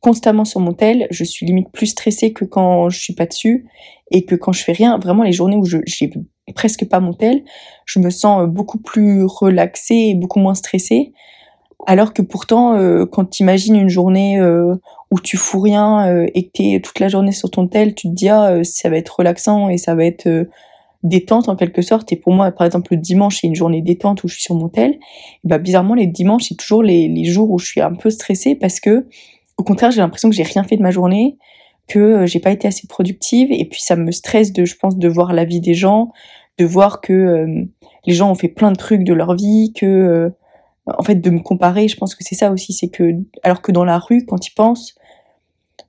constamment 0.00 0.44
sur 0.44 0.60
mon 0.60 0.72
tel 0.72 1.06
je 1.10 1.24
suis 1.24 1.46
limite 1.46 1.70
plus 1.70 1.86
stressée 1.86 2.32
que 2.32 2.44
quand 2.44 2.88
je 2.88 2.98
suis 2.98 3.14
pas 3.14 3.26
dessus 3.26 3.66
et 4.10 4.24
que 4.24 4.34
quand 4.34 4.52
je 4.52 4.62
fais 4.62 4.72
rien 4.72 4.98
vraiment 4.98 5.22
les 5.22 5.32
journées 5.32 5.56
où 5.56 5.64
je 5.64 5.78
j'ai 5.86 6.10
presque 6.54 6.88
pas 6.88 7.00
mon 7.00 7.12
tel 7.12 7.44
je 7.84 7.98
me 7.98 8.10
sens 8.10 8.48
beaucoup 8.48 8.78
plus 8.78 9.24
relaxée 9.24 10.10
et 10.10 10.14
beaucoup 10.14 10.40
moins 10.40 10.54
stressée 10.54 11.12
alors 11.86 12.12
que 12.12 12.22
pourtant, 12.22 12.76
euh, 12.76 13.06
quand 13.06 13.24
tu 13.24 13.42
imagines 13.42 13.76
une 13.76 13.88
journée 13.88 14.38
euh, 14.38 14.74
où 15.10 15.20
tu 15.20 15.36
fous 15.36 15.60
rien 15.60 16.08
euh, 16.08 16.26
et 16.34 16.46
que 16.46 16.50
tu 16.54 16.62
es 16.74 16.80
toute 16.80 17.00
la 17.00 17.08
journée 17.08 17.32
sur 17.32 17.50
ton 17.50 17.66
tel, 17.66 17.94
tu 17.94 18.08
te 18.08 18.14
dis 18.14 18.28
ah, 18.28 18.62
ça 18.64 18.90
va 18.90 18.96
être 18.96 19.16
relaxant 19.16 19.68
et 19.68 19.78
ça 19.78 19.94
va 19.94 20.04
être 20.04 20.46
détente 21.02 21.48
en 21.48 21.56
quelque 21.56 21.82
sorte. 21.82 22.12
Et 22.12 22.16
pour 22.16 22.32
moi, 22.34 22.50
par 22.52 22.66
exemple, 22.66 22.94
le 22.94 23.00
dimanche, 23.00 23.38
c'est 23.40 23.46
une 23.46 23.54
journée 23.54 23.80
détente 23.80 24.22
où 24.24 24.28
je 24.28 24.34
suis 24.34 24.42
sur 24.42 24.54
mon 24.54 24.68
tel. 24.68 24.98
Bah, 25.44 25.58
bizarrement, 25.58 25.94
les 25.94 26.06
dimanches, 26.06 26.44
c'est 26.48 26.56
toujours 26.56 26.82
les, 26.82 27.08
les, 27.08 27.24
jours 27.24 27.50
où 27.50 27.58
je 27.58 27.66
suis 27.66 27.80
un 27.80 27.94
peu 27.94 28.10
stressée 28.10 28.54
parce 28.54 28.80
que, 28.80 29.06
au 29.60 29.62
contraire, 29.62 29.90
j'ai 29.90 30.00
l'impression 30.00 30.30
que 30.30 30.34
j'ai 30.34 30.42
rien 30.42 30.64
fait 30.64 30.76
de 30.76 30.82
ma 30.82 30.90
journée, 30.90 31.38
que 31.86 32.26
j'ai 32.26 32.40
pas 32.40 32.50
été 32.50 32.66
assez 32.66 32.86
productive. 32.86 33.48
Et 33.52 33.66
puis, 33.66 33.80
ça 33.80 33.94
me 33.94 34.10
stresse 34.10 34.52
de, 34.52 34.64
je 34.64 34.76
pense, 34.76 34.96
de 34.96 35.08
voir 35.08 35.32
la 35.32 35.44
vie 35.44 35.60
des 35.60 35.74
gens, 35.74 36.12
de 36.58 36.64
voir 36.64 37.00
que 37.00 37.46
les 38.06 38.14
gens 38.14 38.30
ont 38.30 38.34
fait 38.34 38.48
plein 38.48 38.72
de 38.72 38.76
trucs 38.76 39.04
de 39.04 39.12
leur 39.12 39.34
vie, 39.34 39.72
que 39.74 40.32
en 40.86 41.02
fait, 41.02 41.16
de 41.16 41.30
me 41.30 41.40
comparer, 41.40 41.88
je 41.88 41.96
pense 41.96 42.14
que 42.14 42.24
c'est 42.24 42.34
ça 42.34 42.50
aussi, 42.50 42.72
c'est 42.72 42.88
que, 42.88 43.12
alors 43.42 43.62
que 43.62 43.72
dans 43.72 43.84
la 43.84 43.98
rue, 43.98 44.24
quand 44.26 44.38
tu 44.38 44.52
penses, 44.52 44.94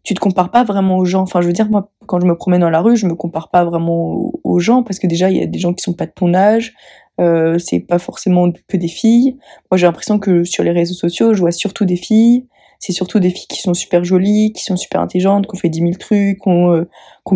tu 0.03 0.13
te 0.13 0.19
compares 0.19 0.51
pas 0.51 0.63
vraiment 0.63 0.97
aux 0.97 1.05
gens. 1.05 1.21
Enfin, 1.21 1.41
je 1.41 1.47
veux 1.47 1.53
dire, 1.53 1.69
moi, 1.69 1.91
quand 2.07 2.19
je 2.19 2.25
me 2.25 2.35
promène 2.35 2.61
dans 2.61 2.69
la 2.69 2.81
rue, 2.81 2.95
je 2.97 3.05
me 3.05 3.15
compare 3.15 3.49
pas 3.49 3.63
vraiment 3.63 4.31
aux 4.43 4.59
gens, 4.59 4.83
parce 4.83 4.99
que 4.99 5.07
déjà, 5.07 5.29
il 5.29 5.37
y 5.37 5.41
a 5.41 5.45
des 5.45 5.59
gens 5.59 5.73
qui 5.73 5.83
sont 5.83 5.93
pas 5.93 6.05
de 6.05 6.11
ton 6.11 6.33
âge, 6.33 6.73
euh, 7.19 7.59
c'est 7.59 7.79
pas 7.79 7.99
forcément 7.99 8.51
que 8.67 8.77
des 8.77 8.87
filles. 8.87 9.37
Moi, 9.69 9.77
j'ai 9.77 9.85
l'impression 9.85 10.19
que 10.19 10.43
sur 10.43 10.63
les 10.63 10.71
réseaux 10.71 10.95
sociaux, 10.95 11.33
je 11.33 11.39
vois 11.39 11.51
surtout 11.51 11.85
des 11.85 11.95
filles. 11.95 12.47
C'est 12.81 12.91
surtout 12.91 13.19
des 13.19 13.29
filles 13.29 13.47
qui 13.47 13.61
sont 13.61 13.73
super 13.73 14.03
jolies, 14.03 14.51
qui 14.53 14.63
sont 14.63 14.75
super 14.75 14.99
intelligentes, 15.01 15.47
qui 15.47 15.55
ont 15.55 15.59
fait 15.59 15.69
10 15.69 15.79
000 15.79 15.91
trucs, 15.93 16.41
qui 16.41 16.49
ont, 16.49 16.73
euh, 16.73 16.89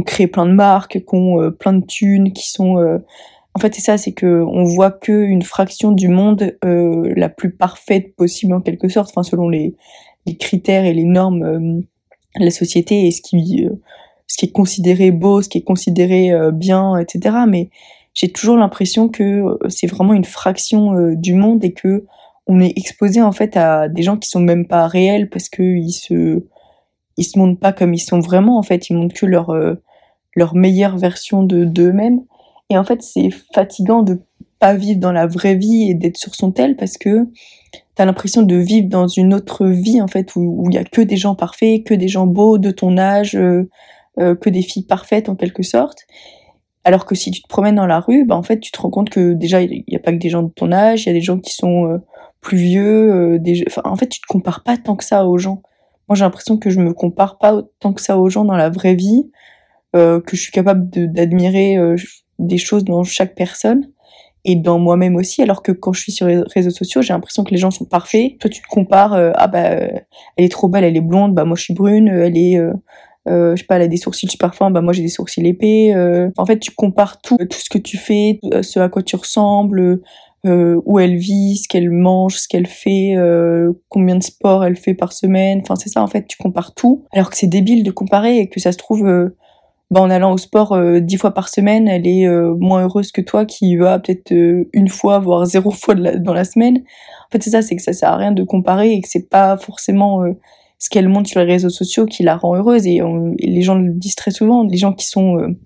créé 0.06 0.28
plein 0.28 0.46
de 0.46 0.52
marques, 0.52 1.00
qui 1.06 1.16
ont 1.16 1.42
euh, 1.42 1.52
plein 1.52 1.74
de 1.74 1.86
thunes, 1.86 2.34
qui 2.34 2.50
sont... 2.50 2.78
Euh, 2.78 2.98
en 3.54 3.60
fait, 3.60 3.74
c'est 3.74 3.82
ça, 3.82 3.98
c'est 3.98 4.12
que 4.12 4.44
on 4.44 4.64
voit 4.66 4.92
qu'une 4.92 5.42
fraction 5.42 5.94
du 5.94 6.10
monde 6.10 6.58
la 6.62 7.30
plus 7.30 7.52
parfaite 7.52 8.14
possible 8.18 8.54
en 8.54 8.60
quelque 8.60 8.90
sorte, 8.90 9.12
enfin 9.12 9.24
selon 9.24 9.48
les, 9.48 9.76
critères 10.40 10.84
et 10.84 10.94
les 10.94 11.06
normes 11.06 11.80
de 12.38 12.44
la 12.44 12.52
société 12.52 13.08
et 13.08 13.12
ce 13.12 13.22
qui, 13.22 13.66
est 14.42 14.52
considéré 14.52 15.12
beau, 15.12 15.42
ce 15.42 15.48
qui 15.48 15.60
est 15.60 15.64
considéré 15.64 16.34
bien, 16.52 16.98
etc. 16.98 17.46
Mais 17.48 17.70
j'ai 18.16 18.32
toujours 18.32 18.56
l'impression 18.58 19.10
que 19.10 19.24
euh, 19.24 19.58
c'est 19.68 19.88
vraiment 19.88 20.14
une 20.14 20.26
fraction 20.26 20.96
euh, 20.96 21.16
du 21.16 21.36
monde 21.36 21.64
et 21.64 21.74
que 21.74 22.06
on 22.48 22.60
est 22.62 22.74
exposé 22.78 23.22
en 23.22 23.32
fait 23.32 23.58
à 23.58 23.90
des 23.90 24.04
gens 24.04 24.18
qui 24.18 24.30
sont 24.30 24.40
même 24.40 24.68
pas 24.68 24.88
réels 24.88 25.30
parce 25.30 25.50
que 25.50 25.64
ils 25.64 25.92
se 25.92 26.44
ils 27.18 27.24
se 27.24 27.40
montrent 27.40 27.60
pas 27.60 27.74
comme 27.74 27.94
ils 27.94 28.00
sont 28.00 28.20
vraiment 28.20 28.58
en 28.58 28.64
fait. 28.64 28.90
Ils 28.90 28.96
montrent 28.96 29.16
que 29.16 29.26
leur 29.26 29.50
euh, 29.50 29.76
leur 30.36 30.56
meilleure 30.56 30.98
version 30.98 31.44
de 31.44 31.64
d'eux-mêmes. 31.64 32.22
Et 32.70 32.78
en 32.78 32.84
fait 32.84 33.02
c'est 33.02 33.30
fatigant 33.54 34.04
de 34.04 34.22
pas 34.60 34.76
vivre 34.76 35.00
dans 35.00 35.12
la 35.12 35.28
vraie 35.28 35.56
vie 35.56 35.90
et 35.90 35.94
d'être 35.94 36.18
sur 36.18 36.36
son 36.36 36.52
tel 36.52 36.76
parce 36.76 36.98
que 36.98 37.28
t'as 37.96 38.06
l'impression 38.06 38.42
de 38.42 38.56
vivre 38.56 38.90
dans 38.90 39.08
une 39.08 39.34
autre 39.34 39.66
vie 39.68 40.02
en 40.02 40.08
fait 40.08 40.36
où 40.36 40.66
il 40.70 40.76
y 40.76 40.78
a 40.78 40.84
que 40.84 41.02
des 41.02 41.18
gens 41.18 41.36
parfaits 41.36 41.84
que 41.84 41.94
des 41.94 42.08
gens 42.08 42.28
beaux 42.28 42.58
de 42.58 42.72
ton 42.72 42.98
âge 42.98 43.38
que 44.18 44.50
des 44.50 44.62
filles 44.62 44.86
parfaites 44.86 45.30
en 45.30 45.36
quelque 45.36 45.64
sorte. 45.64 46.06
Alors 46.86 47.06
que 47.06 47.16
si 47.16 47.32
tu 47.32 47.42
te 47.42 47.48
promènes 47.48 47.76
dans 47.76 47.88
la 47.88 48.00
rue, 48.00 48.26
bah 48.26 48.36
en 48.36 48.44
fait, 48.44 48.60
tu 48.60 48.72
te 48.72 48.80
rends 48.80 48.92
compte 48.92 49.10
que 49.10 49.34
déjà, 49.34 49.60
il 49.64 49.84
n'y 49.88 49.96
a 49.96 50.00
pas 50.00 50.12
que 50.12 50.18
des 50.18 50.30
gens 50.30 50.44
de 50.44 50.52
ton 50.52 50.72
âge, 50.72 51.04
il 51.04 51.08
y 51.08 51.10
a 51.10 51.14
des 51.14 51.22
gens 51.22 51.40
qui 51.40 51.52
sont 51.52 51.88
euh, 51.88 51.98
plus 52.46 52.58
vieux. 52.58 53.12
Euh, 53.12 53.40
en 53.84 53.96
fait, 53.96 54.08
tu 54.08 54.22
te 54.22 54.28
compares 54.28 54.64
pas 54.64 54.78
tant 54.78 54.96
que 54.96 55.04
ça 55.04 55.26
aux 55.26 55.38
gens. 55.38 55.62
Moi, 56.08 56.16
j'ai 56.16 56.24
l'impression 56.24 56.58
que 56.58 56.70
je 56.70 56.80
me 56.80 56.94
compare 56.94 57.40
pas 57.40 57.64
tant 57.80 57.92
que 57.92 58.02
ça 58.02 58.18
aux 58.20 58.30
gens 58.30 58.46
dans 58.46 58.56
la 58.56 58.70
vraie 58.70 58.94
vie, 58.94 59.32
euh, 59.96 60.22
que 60.22 60.38
je 60.38 60.42
suis 60.42 60.52
capable 60.52 60.88
d'admirer 61.12 61.78
des 62.38 62.58
choses 62.58 62.84
dans 62.84 63.04
chaque 63.04 63.34
personne 63.34 63.90
et 64.44 64.56
dans 64.56 64.78
moi-même 64.78 65.16
aussi, 65.16 65.42
alors 65.42 65.64
que 65.64 65.72
quand 65.72 65.94
je 65.94 66.02
suis 66.02 66.12
sur 66.12 66.28
les 66.28 66.44
réseaux 66.54 66.70
sociaux, 66.70 67.02
j'ai 67.02 67.14
l'impression 67.14 67.44
que 67.44 67.50
les 67.50 67.58
gens 67.58 67.72
sont 67.72 67.86
parfaits. 67.86 68.38
Toi, 68.40 68.52
tu 68.52 68.62
te 68.62 68.68
compares, 68.68 69.14
ah 69.14 69.48
bah, 69.48 69.64
elle 69.64 70.46
est 70.46 70.52
trop 70.52 70.68
belle, 70.68 70.84
elle 70.84 70.96
est 70.96 71.02
blonde, 71.02 71.34
bah 71.34 71.46
moi 71.46 71.56
je 71.58 71.64
suis 71.64 71.74
brune, 71.74 72.08
elle 72.08 72.38
est 72.38 72.60
euh, 73.28 73.56
je 73.56 73.62
sais 73.62 73.66
pas, 73.66 73.78
elle 73.78 73.84
a 73.84 73.88
des 73.88 73.98
sourcils 73.98 74.30
super 74.30 74.54
fins, 74.54 74.70
bah 74.70 74.82
moi 74.82 74.94
j'ai 74.94 75.02
des 75.02 75.10
sourcils 75.10 75.46
épais. 75.46 75.94
Euh. 75.96 76.30
En 76.38 76.46
fait, 76.46 76.60
tu 76.60 76.72
compares 76.72 77.22
tout, 77.22 77.38
tout 77.38 77.60
ce 77.60 77.70
que 77.70 77.78
tu 77.78 77.98
fais, 77.98 78.40
euh, 78.54 78.62
ce 78.62 78.80
à 78.80 78.90
quoi 78.90 79.02
tu 79.02 79.16
ressembles, 79.16 80.02
euh, 80.46 80.80
où 80.86 81.00
elle 81.00 81.16
vit, 81.16 81.58
ce 81.58 81.68
qu'elle 81.68 81.90
mange, 81.90 82.38
ce 82.38 82.48
qu'elle 82.48 82.68
fait, 82.68 83.16
euh, 83.16 83.74
combien 83.90 84.16
de 84.16 84.24
sport 84.24 84.64
elle 84.64 84.76
fait 84.76 84.94
par 84.94 85.14
semaine. 85.14 85.60
Enfin, 85.62 85.76
c'est 85.76 85.90
ça, 85.90 86.02
en 86.02 86.08
fait, 86.08 86.28
tu 86.28 86.38
compares 86.38 86.74
tout. 86.74 87.06
Alors 87.14 87.30
que 87.30 87.38
c'est 87.38 87.48
débile 87.48 87.84
de 87.84 87.92
comparer 87.92 88.40
et 88.40 88.50
que 88.50 88.60
ça 88.60 88.72
se 88.72 88.78
trouve, 88.78 89.04
bah, 89.92 90.02
en 90.02 90.10
allant 90.10 90.34
au 90.34 90.38
sport 90.38 90.80
dix 91.02 91.18
fois 91.18 91.34
par 91.34 91.50
semaine, 91.50 91.88
elle 91.88 92.08
est 92.08 92.28
moins 92.60 92.84
heureuse 92.84 93.12
que 93.12 93.22
toi 93.22 93.46
qui 93.46 93.76
va 93.76 94.00
peut-être 94.00 94.34
une 94.74 94.88
fois, 94.88 95.20
voire 95.20 95.46
zéro 95.46 95.72
fois 95.72 95.96
dans 95.96 96.34
la 96.34 96.44
semaine. 96.46 96.78
En 96.78 97.32
fait, 97.32 97.44
c'est 97.44 97.52
ça, 97.52 97.62
c'est 97.62 97.76
que 97.76 97.82
ça 97.82 97.94
sert 97.94 98.10
à 98.10 98.18
rien 98.18 98.32
de 98.32 98.44
comparer 98.44 98.92
et 98.92 99.02
que 99.02 99.08
c'est 99.10 99.30
pas 99.30 99.58
forcément 99.58 100.24
ce 100.80 100.90
qu'elle 100.90 101.10
montre 101.10 101.30
sur 101.30 101.40
les 101.40 101.46
réseaux 101.46 101.70
sociaux 101.70 102.06
qui 102.06 102.24
la 102.24 102.38
rend 102.38 102.56
heureuse 102.56 102.86
et, 102.88 103.02
les 103.40 103.62
gens 103.62 103.76
le 103.76 103.92
disent 103.92 104.16
très 104.16 104.32
souvent 104.32 104.64
les 104.64 104.78
gens 104.78 104.94
qui 104.94 105.08
sont 105.08 105.38
euh, 105.38 105.58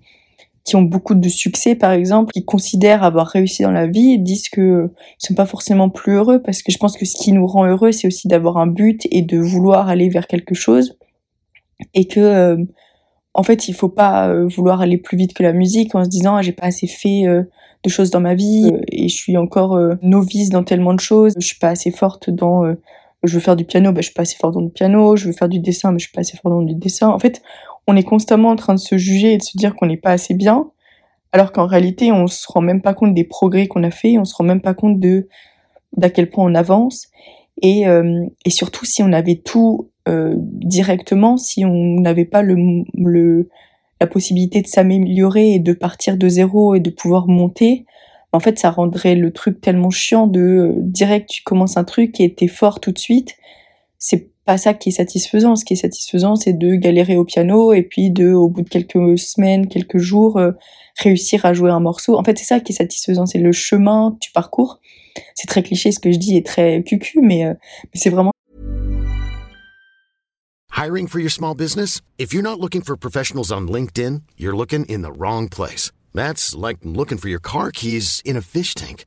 qui 0.64 0.76
ont 0.76 0.82
beaucoup 0.82 1.14
de 1.14 1.28
succès 1.28 1.74
par 1.74 1.92
exemple 1.92 2.32
qui 2.32 2.44
considèrent 2.44 3.02
avoir 3.02 3.26
réussi 3.28 3.62
dans 3.62 3.70
la 3.70 3.86
vie 3.86 4.18
disent 4.18 4.48
que 4.48 4.60
euh, 4.60 4.94
ils 5.20 5.26
sont 5.26 5.34
pas 5.34 5.46
forcément 5.46 5.88
plus 5.88 6.14
heureux 6.14 6.42
parce 6.42 6.62
que 6.62 6.70
je 6.70 6.78
pense 6.78 6.96
que 6.96 7.04
ce 7.04 7.16
qui 7.16 7.32
nous 7.32 7.46
rend 7.46 7.66
heureux 7.66 7.92
c'est 7.92 8.06
aussi 8.06 8.28
d'avoir 8.28 8.58
un 8.58 8.66
but 8.66 9.06
et 9.10 9.22
de 9.22 9.38
vouloir 9.38 9.88
aller 9.88 10.08
vers 10.08 10.26
quelque 10.26 10.54
chose. 10.54 10.98
Et 11.94 12.06
que 12.06 12.20
euh, 12.20 12.64
en 13.34 13.42
fait 13.42 13.68
il 13.68 13.74
faut 13.74 13.88
pas 13.88 14.32
vouloir 14.44 14.80
aller 14.80 14.98
plus 14.98 15.16
vite 15.16 15.34
que 15.34 15.42
la 15.42 15.52
musique 15.52 15.94
en 15.94 16.04
se 16.04 16.10
disant 16.10 16.36
ah, 16.36 16.42
j'ai 16.42 16.52
pas 16.52 16.66
assez 16.66 16.86
fait 16.86 17.24
de 17.24 17.88
choses 17.88 18.10
dans 18.10 18.20
ma 18.20 18.34
vie 18.34 18.70
et 18.88 19.08
je 19.08 19.14
suis 19.14 19.36
encore 19.38 19.80
novice 20.02 20.50
dans 20.50 20.62
tellement 20.62 20.92
de 20.92 21.00
choses. 21.00 21.32
Je 21.38 21.46
suis 21.46 21.58
pas 21.58 21.68
assez 21.68 21.90
forte 21.90 22.28
dans 22.28 22.64
je 23.22 23.34
veux 23.34 23.40
faire 23.40 23.56
du 23.56 23.64
piano, 23.64 23.92
bah, 23.92 24.00
je 24.00 24.06
suis 24.06 24.14
pas 24.14 24.22
assez 24.22 24.36
fort 24.36 24.50
dans 24.50 24.60
le 24.60 24.70
piano, 24.70 25.16
je 25.16 25.26
veux 25.26 25.32
faire 25.32 25.48
du 25.48 25.58
dessin, 25.58 25.92
mais 25.92 25.98
je 25.98 26.04
suis 26.04 26.12
pas 26.12 26.20
assez 26.20 26.36
fort 26.36 26.50
dans 26.50 26.60
le 26.60 26.74
dessin. 26.74 27.08
En 27.08 27.18
fait, 27.18 27.42
on 27.90 27.96
est 27.96 28.04
constamment 28.04 28.50
en 28.50 28.56
train 28.56 28.74
de 28.74 28.78
se 28.78 28.96
juger 28.96 29.32
et 29.32 29.38
de 29.38 29.42
se 29.42 29.56
dire 29.56 29.74
qu'on 29.74 29.86
n'est 29.86 29.96
pas 29.96 30.12
assez 30.12 30.34
bien, 30.34 30.70
alors 31.32 31.50
qu'en 31.50 31.66
réalité, 31.66 32.12
on 32.12 32.28
se 32.28 32.46
rend 32.48 32.60
même 32.60 32.82
pas 32.82 32.94
compte 32.94 33.14
des 33.14 33.24
progrès 33.24 33.66
qu'on 33.66 33.82
a 33.82 33.90
fait, 33.90 34.16
on 34.18 34.24
se 34.24 34.34
rend 34.34 34.44
même 34.44 34.60
pas 34.60 34.74
compte 34.74 35.00
de 35.00 35.28
d'à 35.96 36.08
quel 36.08 36.30
point 36.30 36.44
on 36.44 36.54
avance. 36.54 37.08
Et, 37.62 37.88
euh, 37.88 38.24
surtout, 38.46 38.84
si 38.84 39.02
on 39.02 39.12
avait 39.12 39.36
tout 39.36 39.90
euh, 40.08 40.34
directement, 40.38 41.36
si 41.36 41.64
on 41.64 42.00
n'avait 42.00 42.24
pas 42.24 42.42
le, 42.42 42.84
le, 42.94 43.48
la 44.00 44.06
possibilité 44.06 44.62
de 44.62 44.68
s'améliorer 44.68 45.54
et 45.54 45.58
de 45.58 45.72
partir 45.72 46.16
de 46.16 46.28
zéro 46.28 46.76
et 46.76 46.80
de 46.80 46.90
pouvoir 46.90 47.26
monter, 47.26 47.86
en 48.32 48.38
fait, 48.38 48.60
ça 48.60 48.70
rendrait 48.70 49.16
le 49.16 49.32
truc 49.32 49.60
tellement 49.60 49.90
chiant 49.90 50.28
de 50.28 50.40
euh, 50.40 50.72
direct 50.76 51.28
tu 51.28 51.42
commences 51.42 51.76
un 51.76 51.84
truc 51.84 52.20
et 52.20 52.32
t'es 52.32 52.46
fort 52.46 52.78
tout 52.78 52.92
de 52.92 52.98
suite. 52.98 53.34
C'est 53.98 54.30
pas 54.50 54.58
ça 54.58 54.74
qui 54.74 54.88
est 54.88 54.92
satisfaisant. 54.92 55.54
Ce 55.54 55.64
qui 55.64 55.74
est 55.74 55.76
satisfaisant, 55.76 56.34
c'est 56.34 56.52
de 56.52 56.74
galérer 56.74 57.16
au 57.16 57.24
piano 57.24 57.72
et 57.72 57.84
puis 57.84 58.10
de, 58.10 58.32
au 58.32 58.48
bout 58.48 58.62
de 58.62 58.68
quelques 58.68 59.16
semaines, 59.16 59.68
quelques 59.68 59.98
jours, 59.98 60.38
euh, 60.38 60.50
réussir 60.98 61.44
à 61.44 61.52
jouer 61.54 61.70
un 61.70 61.78
morceau. 61.78 62.18
En 62.18 62.24
fait, 62.24 62.36
c'est 62.36 62.46
ça 62.46 62.58
qui 62.58 62.72
est 62.72 62.74
satisfaisant. 62.74 63.26
C'est 63.26 63.38
le 63.38 63.52
chemin 63.52 64.10
que 64.10 64.18
tu 64.18 64.32
parcours. 64.32 64.80
C'est 65.36 65.46
très 65.46 65.62
cliché 65.62 65.92
ce 65.92 66.00
que 66.00 66.10
je 66.10 66.18
dis 66.18 66.36
est 66.36 66.44
très 66.44 66.82
cucu, 66.82 67.20
mais, 67.22 67.44
euh, 67.44 67.54
mais 67.84 68.00
c'est 68.00 68.10
vraiment. 68.10 68.32
Hiring 70.76 71.06
for 71.06 71.20
your 71.20 71.30
small 71.30 71.54
business? 71.54 72.00
If 72.18 72.32
you're 72.32 72.42
not 72.42 72.58
looking 72.58 72.82
for 72.82 72.96
professionals 72.96 73.52
on 73.52 73.68
LinkedIn, 73.68 74.22
you're 74.36 74.56
looking 74.56 74.84
in 74.86 75.02
the 75.02 75.16
wrong 75.16 75.48
place. 75.48 75.92
That's 76.12 76.56
like 76.56 76.78
looking 76.82 77.18
for 77.18 77.28
your 77.28 77.40
car 77.40 77.70
keys 77.70 78.20
in 78.24 78.36
a 78.36 78.40
fish 78.42 78.74
tank. 78.74 79.06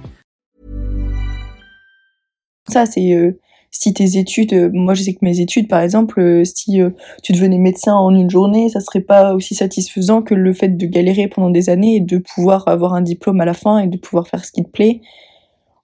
Ça, 2.71 2.85
c'est. 2.85 3.13
Euh... 3.13 3.39
si 3.71 3.93
tes 3.93 4.17
études, 4.17 4.53
euh, 4.53 4.69
moi 4.73 4.93
je 4.93 5.03
sais 5.03 5.13
que 5.13 5.23
mes 5.23 5.39
études 5.39 5.69
par 5.69 5.81
exemple, 5.81 6.19
euh, 6.19 6.43
si 6.43 6.81
tu 7.23 7.31
devenais 7.31 7.57
médecin 7.57 7.93
en 7.95 8.13
une 8.13 8.29
journée, 8.29 8.69
ça 8.69 8.81
serait 8.81 9.01
pas 9.01 9.33
aussi 9.33 9.55
satisfaisant 9.55 10.21
que 10.21 10.35
le 10.35 10.53
fait 10.53 10.69
de 10.77 10.85
galérer 10.85 11.27
pendant 11.29 11.49
des 11.49 11.69
années 11.69 11.95
et 11.95 11.99
de 12.01 12.17
pouvoir 12.17 12.67
avoir 12.67 12.93
un 12.93 13.01
diplôme 13.01 13.39
à 13.41 13.45
la 13.45 13.53
fin 13.53 13.79
et 13.79 13.87
de 13.87 13.97
pouvoir 13.97 14.27
faire 14.27 14.43
ce 14.43 14.51
qui 14.51 14.63
te 14.63 14.69
plaît. 14.69 15.01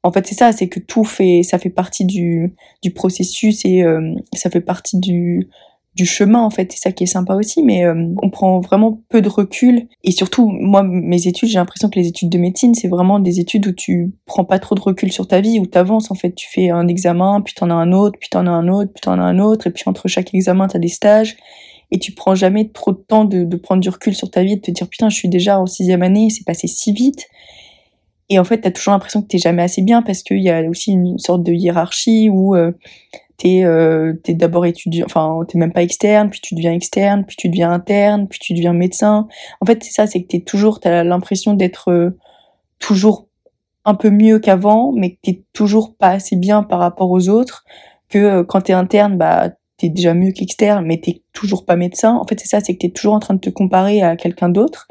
En 0.03 0.11
fait, 0.11 0.27
c'est 0.27 0.35
ça, 0.35 0.51
c'est 0.51 0.67
que 0.69 0.79
tout 0.79 1.03
fait, 1.03 1.43
ça 1.43 1.59
fait 1.59 1.69
partie 1.69 2.05
du, 2.05 2.53
du 2.81 2.91
processus 2.91 3.65
et 3.65 3.83
ça 4.33 4.49
fait 4.49 4.61
partie 4.61 4.99
du, 4.99 5.49
du 5.97 6.05
chemin 6.05 6.39
en 6.39 6.51
fait, 6.51 6.71
c'est 6.71 6.79
ça 6.79 6.91
qui 6.91 7.03
est 7.03 7.07
sympa 7.07 7.33
aussi, 7.33 7.63
mais 7.63 7.83
euh, 7.83 8.13
on 8.21 8.29
prend 8.29 8.59
vraiment 8.59 9.01
peu 9.09 9.21
de 9.21 9.27
recul 9.27 9.87
et 10.03 10.11
surtout 10.11 10.47
moi 10.47 10.83
mes 10.83 11.27
études, 11.27 11.49
j'ai 11.49 11.57
l'impression 11.57 11.89
que 11.89 11.99
les 11.99 12.07
études 12.07 12.29
de 12.29 12.37
médecine 12.37 12.75
c'est 12.75 12.87
vraiment 12.87 13.19
des 13.19 13.39
études 13.39 13.65
où 13.67 13.71
tu 13.71 14.13
prends 14.25 14.45
pas 14.45 14.59
trop 14.59 14.75
de 14.75 14.79
recul 14.81 15.11
sur 15.11 15.27
ta 15.27 15.41
vie, 15.41 15.59
où 15.59 15.65
tu 15.65 15.77
avances 15.77 16.11
en 16.11 16.15
fait, 16.15 16.33
tu 16.33 16.47
fais 16.49 16.69
un 16.69 16.87
examen, 16.87 17.41
puis 17.41 17.55
t'en 17.55 17.71
as 17.71 17.73
un 17.73 17.91
autre, 17.91 18.17
puis 18.19 18.29
t'en 18.29 18.45
as 18.45 18.51
un 18.51 18.67
autre, 18.67 18.91
puis 18.93 19.01
t'en 19.01 19.19
as 19.19 19.23
un 19.23 19.39
autre 19.39 19.67
et 19.67 19.71
puis 19.71 19.83
entre 19.87 20.07
chaque 20.07 20.33
examen 20.33 20.67
t'as 20.67 20.79
des 20.79 20.87
stages 20.87 21.35
et 21.89 21.97
tu 21.97 22.11
prends 22.11 22.35
jamais 22.35 22.69
trop 22.69 22.91
de 22.91 22.97
temps 22.97 23.25
de, 23.25 23.55
prendre 23.55 23.81
du 23.81 23.89
recul 23.89 24.15
sur 24.15 24.29
ta 24.29 24.43
vie 24.43 24.57
de 24.57 24.61
te 24.61 24.71
dire 24.71 24.87
putain 24.87 25.09
je 25.09 25.15
suis 25.15 25.29
déjà 25.29 25.59
en 25.59 25.65
sixième 25.65 26.03
année, 26.03 26.29
c'est 26.29 26.45
passé 26.45 26.67
si 26.67 26.93
vite. 26.93 27.25
Et 28.29 28.39
en 28.39 28.43
fait, 28.43 28.59
t'as 28.59 28.71
toujours 28.71 28.91
l'impression 28.91 29.21
que 29.21 29.27
t'es 29.27 29.37
jamais 29.37 29.63
assez 29.63 29.81
bien 29.81 30.01
parce 30.01 30.21
qu'il 30.21 30.41
y 30.41 30.49
a 30.49 30.61
aussi 30.63 30.91
une 30.91 31.17
sorte 31.17 31.43
de 31.43 31.53
hiérarchie 31.53 32.29
où 32.29 32.57
euh, 32.57 32.73
t'es 33.37 33.63
euh, 33.63 34.13
es, 34.27 34.33
d'abord 34.33 34.65
étudiant, 34.65 35.05
enfin 35.05 35.39
t'es 35.47 35.57
même 35.57 35.71
pas 35.71 35.83
externe, 35.83 36.29
puis 36.29 36.41
tu 36.41 36.55
deviens 36.55 36.73
externe, 36.73 37.23
puis 37.25 37.35
tu 37.35 37.49
deviens 37.49 37.71
interne, 37.71 38.27
puis 38.27 38.39
tu 38.39 38.53
deviens 38.53 38.73
médecin. 38.73 39.27
En 39.61 39.65
fait, 39.65 39.83
c'est 39.83 39.91
ça, 39.91 40.07
c'est 40.07 40.21
que 40.23 40.27
t'es 40.27 40.41
toujours, 40.41 40.79
t'as 40.79 41.03
l'impression 41.03 41.53
d'être 41.53 41.91
euh, 41.91 42.17
toujours 42.79 43.27
un 43.85 43.95
peu 43.95 44.09
mieux 44.09 44.39
qu'avant, 44.39 44.91
mais 44.91 45.11
que 45.11 45.17
t'es 45.23 45.43
toujours 45.53 45.95
pas 45.95 46.09
assez 46.09 46.35
bien 46.35 46.63
par 46.63 46.79
rapport 46.79 47.11
aux 47.11 47.29
autres. 47.29 47.63
Que 48.09 48.19
euh, 48.19 48.43
quand 48.43 48.61
t'es 48.61 48.73
interne, 48.73 49.17
bah 49.17 49.51
t'es 49.77 49.89
déjà 49.89 50.13
mieux 50.13 50.31
qu'externe, 50.31 50.85
mais 50.85 50.99
t'es 50.99 51.21
toujours 51.33 51.65
pas 51.65 51.75
médecin. 51.75 52.15
En 52.15 52.25
fait, 52.25 52.39
c'est 52.39 52.47
ça, 52.47 52.59
c'est 52.59 52.73
que 52.73 52.79
t'es 52.79 52.89
toujours 52.89 53.13
en 53.13 53.19
train 53.19 53.35
de 53.35 53.39
te 53.39 53.49
comparer 53.49 54.01
à 54.01 54.15
quelqu'un 54.15 54.49
d'autre. 54.49 54.87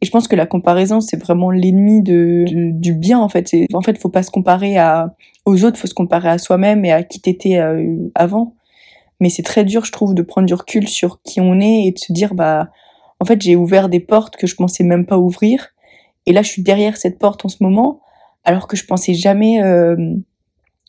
Et 0.00 0.06
je 0.06 0.10
pense 0.10 0.28
que 0.28 0.36
la 0.36 0.46
comparaison, 0.46 1.00
c'est 1.00 1.16
vraiment 1.16 1.50
l'ennemi 1.50 2.02
de, 2.02 2.44
du 2.46 2.94
bien, 2.94 3.18
en 3.18 3.28
fait. 3.28 3.50
En 3.72 3.80
fait, 3.82 3.98
faut 3.98 4.08
pas 4.08 4.22
se 4.22 4.30
comparer 4.30 4.76
à, 4.76 5.14
aux 5.46 5.64
autres, 5.64 5.78
faut 5.78 5.86
se 5.86 5.94
comparer 5.94 6.28
à 6.28 6.38
soi-même 6.38 6.84
et 6.84 6.92
à 6.92 7.02
qui 7.02 7.20
t'étais 7.20 7.58
euh, 7.58 8.10
avant. 8.14 8.54
Mais 9.20 9.28
c'est 9.28 9.42
très 9.42 9.64
dur, 9.64 9.84
je 9.84 9.92
trouve, 9.92 10.14
de 10.14 10.22
prendre 10.22 10.46
du 10.46 10.54
recul 10.54 10.88
sur 10.88 11.20
qui 11.22 11.40
on 11.40 11.60
est 11.60 11.86
et 11.86 11.92
de 11.92 11.98
se 11.98 12.12
dire, 12.12 12.34
bah, 12.34 12.70
en 13.20 13.24
fait, 13.24 13.40
j'ai 13.40 13.56
ouvert 13.56 13.88
des 13.88 14.00
portes 14.00 14.36
que 14.36 14.46
je 14.46 14.54
pensais 14.54 14.84
même 14.84 15.06
pas 15.06 15.18
ouvrir. 15.18 15.68
Et 16.26 16.32
là, 16.32 16.42
je 16.42 16.48
suis 16.48 16.62
derrière 16.62 16.96
cette 16.96 17.18
porte 17.18 17.44
en 17.44 17.48
ce 17.48 17.62
moment, 17.62 18.00
alors 18.44 18.66
que 18.66 18.76
je 18.76 18.84
pensais 18.86 19.14
jamais 19.14 19.62
euh, 19.62 19.96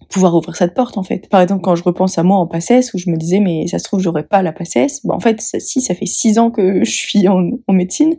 pouvoir 0.09 0.35
ouvrir 0.35 0.55
cette 0.55 0.74
porte, 0.74 0.97
en 0.97 1.03
fait. 1.03 1.29
Par 1.29 1.41
exemple, 1.41 1.62
quand 1.62 1.75
je 1.75 1.83
repense 1.83 2.17
à 2.17 2.24
moi 2.24 2.38
en 2.38 2.47
passesse, 2.47 2.93
où 2.93 2.97
je 2.97 3.09
me 3.09 3.17
disais, 3.17 3.39
mais 3.39 3.67
ça 3.67 3.77
se 3.79 3.83
trouve, 3.83 4.00
j'aurais 4.00 4.25
pas 4.25 4.41
la 4.41 4.53
passesse. 4.53 5.05
Bah, 5.05 5.13
en 5.13 5.19
fait, 5.19 5.39
si, 5.41 5.81
ça 5.81 5.93
fait 5.93 6.05
six 6.05 6.39
ans 6.39 6.50
que 6.50 6.83
je 6.83 6.91
suis 6.91 7.27
en, 7.27 7.51
médecine, 7.69 8.15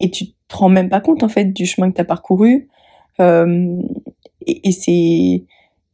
et 0.00 0.10
tu 0.10 0.26
te 0.48 0.56
rends 0.56 0.68
même 0.68 0.88
pas 0.88 1.00
compte 1.00 1.22
en 1.22 1.28
fait 1.28 1.46
du 1.46 1.66
chemin 1.66 1.90
que 1.90 1.96
tu 1.96 2.00
as 2.00 2.04
parcouru. 2.04 2.68
Euh, 3.20 3.82
et 4.46 4.70
c'est 4.70 5.44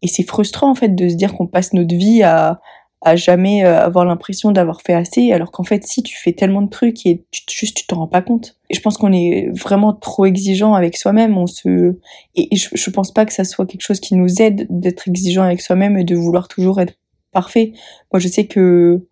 et 0.04 0.06
c'est 0.06 0.23
frustrant 0.23 0.70
en 0.70 0.75
fait 0.75 0.94
de 0.94 1.08
se 1.08 1.14
dire 1.14 1.34
qu'on 1.34 1.49
passe 1.49 1.73
notre 1.73 1.96
vie 1.96 2.23
à 2.23 2.61
à 3.04 3.16
jamais 3.16 3.64
euh, 3.64 3.78
avoir 3.84 4.06
l'impression 4.06 4.50
d'avoir 4.50 4.80
fait 4.80 4.94
assez, 4.94 5.30
alors 5.30 5.50
qu'en 5.52 5.62
fait, 5.62 5.87
si 5.87 6.02
tu 6.02 6.16
fais 6.16 6.32
tellement 6.32 6.62
de 6.62 6.70
trucs 6.70 7.04
et 7.04 7.26
tu, 7.30 7.42
juste 7.50 7.76
tu 7.76 7.87
t'en 7.87 7.96
rends 7.96 8.08
pas 8.08 8.23
compte. 8.23 8.56
Et 8.70 8.75
je 8.75 8.80
pense 8.80 8.96
qu'on 8.96 9.12
est 9.12 9.50
vraiment 9.52 9.92
trop 9.92 10.25
exigeant 10.25 10.73
avec 10.73 10.96
soi-même. 10.96 11.37
On 11.37 11.46
se 11.46 11.99
et, 12.34 12.56
je, 12.56 12.70
je 12.73 12.90
pense 12.90 13.12
pas 13.12 13.26
que 13.26 13.34
ça 13.34 13.44
soit 13.44 13.66
quelque 13.66 13.82
chose 13.82 14.00
qui 14.00 14.14
nous 14.14 14.40
aide 14.40 14.66
d'être 14.70 15.06
exigeant 15.06 15.42
avec 15.42 15.61
soi-même 15.61 15.99
et 15.99 16.04
de 16.04 16.16
vouloir 16.16 16.49
toujours 16.49 16.80
être 16.80 16.94
parfait. 17.30 17.75
Moi, 18.11 18.20
je 18.20 18.28
sais 18.28 18.46
que 18.46 19.06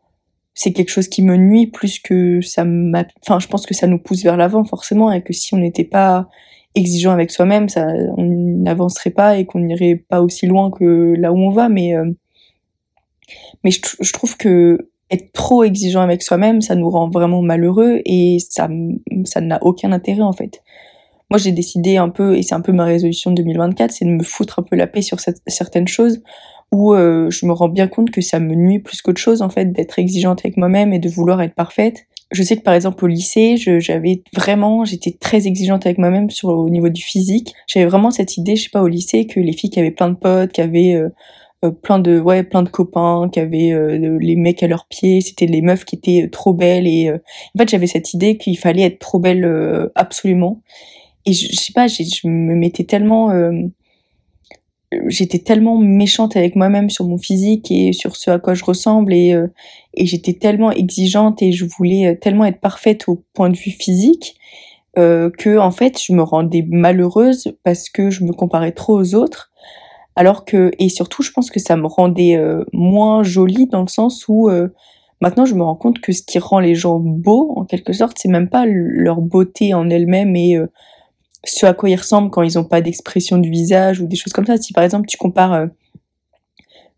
c'est 0.54 0.72
quelque 0.72 0.90
chose 0.90 1.08
qui 1.08 1.22
me 1.22 1.36
nuit 1.36 1.66
plus 1.66 1.98
que 1.98 2.40
ça 2.40 2.64
m'a 2.64 3.04
enfin 3.22 3.38
je 3.40 3.48
pense 3.48 3.66
que 3.66 3.74
ça 3.74 3.86
nous 3.86 3.98
pousse 3.98 4.22
vers 4.22 4.36
l'avant 4.36 4.64
forcément 4.64 5.10
et 5.10 5.22
que 5.22 5.32
si 5.32 5.54
on 5.54 5.58
n'était 5.58 5.84
pas 5.84 6.28
exigeant 6.74 7.12
avec 7.12 7.30
soi-même 7.30 7.68
ça 7.68 7.86
on 8.16 8.24
n'avancerait 8.24 9.10
pas 9.10 9.38
et 9.38 9.46
qu'on 9.46 9.60
n'irait 9.60 9.96
pas 9.96 10.22
aussi 10.22 10.46
loin 10.46 10.70
que 10.70 11.14
là 11.18 11.32
où 11.32 11.38
on 11.38 11.50
va 11.50 11.68
mais 11.68 11.96
euh, 11.96 12.10
mais 13.64 13.70
je, 13.70 14.12
trouve 14.12 14.36
que 14.36 14.90
être 15.10 15.32
trop 15.32 15.64
exigeant 15.64 16.00
avec 16.00 16.22
soi-même 16.22 16.60
ça 16.60 16.74
nous 16.74 16.90
rend 16.90 17.08
vraiment 17.08 17.42
malheureux 17.42 18.00
et 18.04 18.38
ça 18.38 18.68
ça 19.24 19.40
n'a 19.40 19.58
aucun 19.62 19.92
intérêt 19.92 20.22
en 20.22 20.32
fait 20.32 20.62
moi 21.30 21.38
j'ai 21.38 21.52
décidé 21.52 21.96
un 21.96 22.08
peu 22.08 22.36
et 22.36 22.42
c'est 22.42 22.54
un 22.54 22.60
peu 22.60 22.72
ma 22.72 22.84
résolution 22.84 23.30
de 23.30 23.42
2024 23.42 23.90
c'est 23.90 24.04
de 24.04 24.10
me 24.10 24.22
foutre 24.22 24.58
un 24.58 24.62
peu 24.62 24.76
la 24.76 24.86
paix 24.86 25.02
sur 25.02 25.18
certaines 25.46 25.88
choses 25.88 26.22
où 26.72 26.94
euh, 26.94 27.30
je 27.30 27.46
me 27.46 27.52
rends 27.52 27.68
bien 27.68 27.86
compte 27.86 28.10
que 28.10 28.22
ça 28.22 28.40
me 28.40 28.54
nuit 28.54 28.80
plus 28.80 29.02
qu'autre 29.02 29.20
chose 29.20 29.42
en 29.42 29.50
fait 29.50 29.66
d'être 29.66 29.98
exigeante 29.98 30.40
avec 30.40 30.56
moi-même 30.56 30.92
et 30.92 30.98
de 30.98 31.08
vouloir 31.08 31.40
être 31.42 31.54
parfaite. 31.54 32.06
Je 32.32 32.42
sais 32.42 32.56
que 32.56 32.62
par 32.62 32.74
exemple 32.74 33.04
au 33.04 33.08
lycée, 33.08 33.56
j'avais 33.56 34.22
vraiment, 34.34 34.84
j'étais 34.84 35.12
très 35.12 35.46
exigeante 35.46 35.86
avec 35.86 35.98
moi-même 35.98 36.30
sur 36.30 36.48
au 36.48 36.70
niveau 36.70 36.88
du 36.88 37.02
physique. 37.02 37.52
J'avais 37.66 37.86
vraiment 37.86 38.10
cette 38.10 38.36
idée, 38.36 38.56
je 38.56 38.64
sais 38.64 38.70
pas 38.70 38.82
au 38.82 38.88
lycée, 38.88 39.26
que 39.26 39.38
les 39.38 39.52
filles 39.52 39.70
qui 39.70 39.78
avaient 39.78 39.90
plein 39.90 40.08
de 40.08 40.16
potes, 40.16 40.52
qui 40.52 40.60
avaient 40.60 40.94
euh, 40.94 41.08
euh, 41.64 41.70
plein 41.70 41.98
de 41.98 42.18
ouais 42.18 42.42
plein 42.42 42.62
de 42.62 42.68
copains, 42.68 43.28
qui 43.32 43.38
avaient 43.40 43.72
les 43.98 44.36
mecs 44.36 44.62
à 44.62 44.66
leurs 44.66 44.86
pieds, 44.86 45.20
c'était 45.20 45.46
les 45.46 45.62
meufs 45.62 45.84
qui 45.84 45.96
étaient 45.96 46.28
trop 46.30 46.54
belles 46.54 46.86
et 46.86 47.12
en 47.12 47.58
fait 47.58 47.68
j'avais 47.68 47.86
cette 47.86 48.14
idée 48.14 48.36
qu'il 48.36 48.58
fallait 48.58 48.82
être 48.82 48.98
trop 48.98 49.18
belle 49.18 49.90
absolument. 49.94 50.62
Et 51.24 51.32
je, 51.32 51.48
je 51.52 51.56
sais 51.60 51.72
pas, 51.72 51.86
je 51.86 52.26
me 52.26 52.54
mettais 52.56 52.84
tellement 52.84 53.30
j'étais 55.06 55.38
tellement 55.38 55.78
méchante 55.78 56.36
avec 56.36 56.56
moi-même 56.56 56.90
sur 56.90 57.06
mon 57.06 57.18
physique 57.18 57.70
et 57.70 57.92
sur 57.92 58.16
ce 58.16 58.30
à 58.30 58.38
quoi 58.38 58.54
je 58.54 58.64
ressemble 58.64 59.12
et, 59.12 59.32
euh, 59.32 59.48
et 59.94 60.06
j'étais 60.06 60.34
tellement 60.34 60.70
exigeante 60.70 61.42
et 61.42 61.52
je 61.52 61.64
voulais 61.64 62.08
euh, 62.08 62.14
tellement 62.14 62.44
être 62.44 62.60
parfaite 62.60 63.08
au 63.08 63.22
point 63.34 63.50
de 63.50 63.56
vue 63.56 63.70
physique 63.70 64.36
euh, 64.98 65.30
que 65.30 65.58
en 65.58 65.70
fait 65.70 66.00
je 66.00 66.12
me 66.12 66.22
rendais 66.22 66.66
malheureuse 66.68 67.56
parce 67.64 67.88
que 67.88 68.10
je 68.10 68.24
me 68.24 68.32
comparais 68.32 68.72
trop 68.72 68.98
aux 68.98 69.14
autres. 69.14 69.50
Alors 70.14 70.44
que 70.44 70.70
et 70.78 70.88
surtout 70.88 71.22
je 71.22 71.30
pense 71.32 71.50
que 71.50 71.60
ça 71.60 71.76
me 71.76 71.86
rendait 71.86 72.36
euh, 72.36 72.64
moins 72.72 73.22
jolie 73.22 73.66
dans 73.66 73.82
le 73.82 73.88
sens 73.88 74.26
où 74.28 74.50
maintenant 75.22 75.46
je 75.46 75.54
me 75.54 75.62
rends 75.62 75.76
compte 75.76 76.00
que 76.00 76.12
ce 76.12 76.22
qui 76.22 76.38
rend 76.38 76.60
les 76.60 76.74
gens 76.74 76.98
beaux 76.98 77.54
en 77.56 77.64
quelque 77.64 77.94
sorte 77.94 78.18
c'est 78.20 78.28
même 78.28 78.50
pas 78.50 78.66
leur 78.66 79.22
beauté 79.22 79.72
en 79.72 79.88
elle-même 79.88 80.36
et 80.36 80.58
ce 81.44 81.66
à 81.66 81.74
quoi 81.74 81.90
ils 81.90 81.96
ressemblent 81.96 82.30
quand 82.30 82.42
ils 82.42 82.56
n'ont 82.56 82.64
pas 82.64 82.80
d'expression 82.80 83.38
du 83.38 83.50
visage 83.50 84.00
ou 84.00 84.06
des 84.06 84.16
choses 84.16 84.32
comme 84.32 84.46
ça. 84.46 84.56
Si 84.56 84.72
par 84.72 84.84
exemple 84.84 85.06
tu 85.06 85.16
compares 85.16 85.52
euh, 85.52 85.66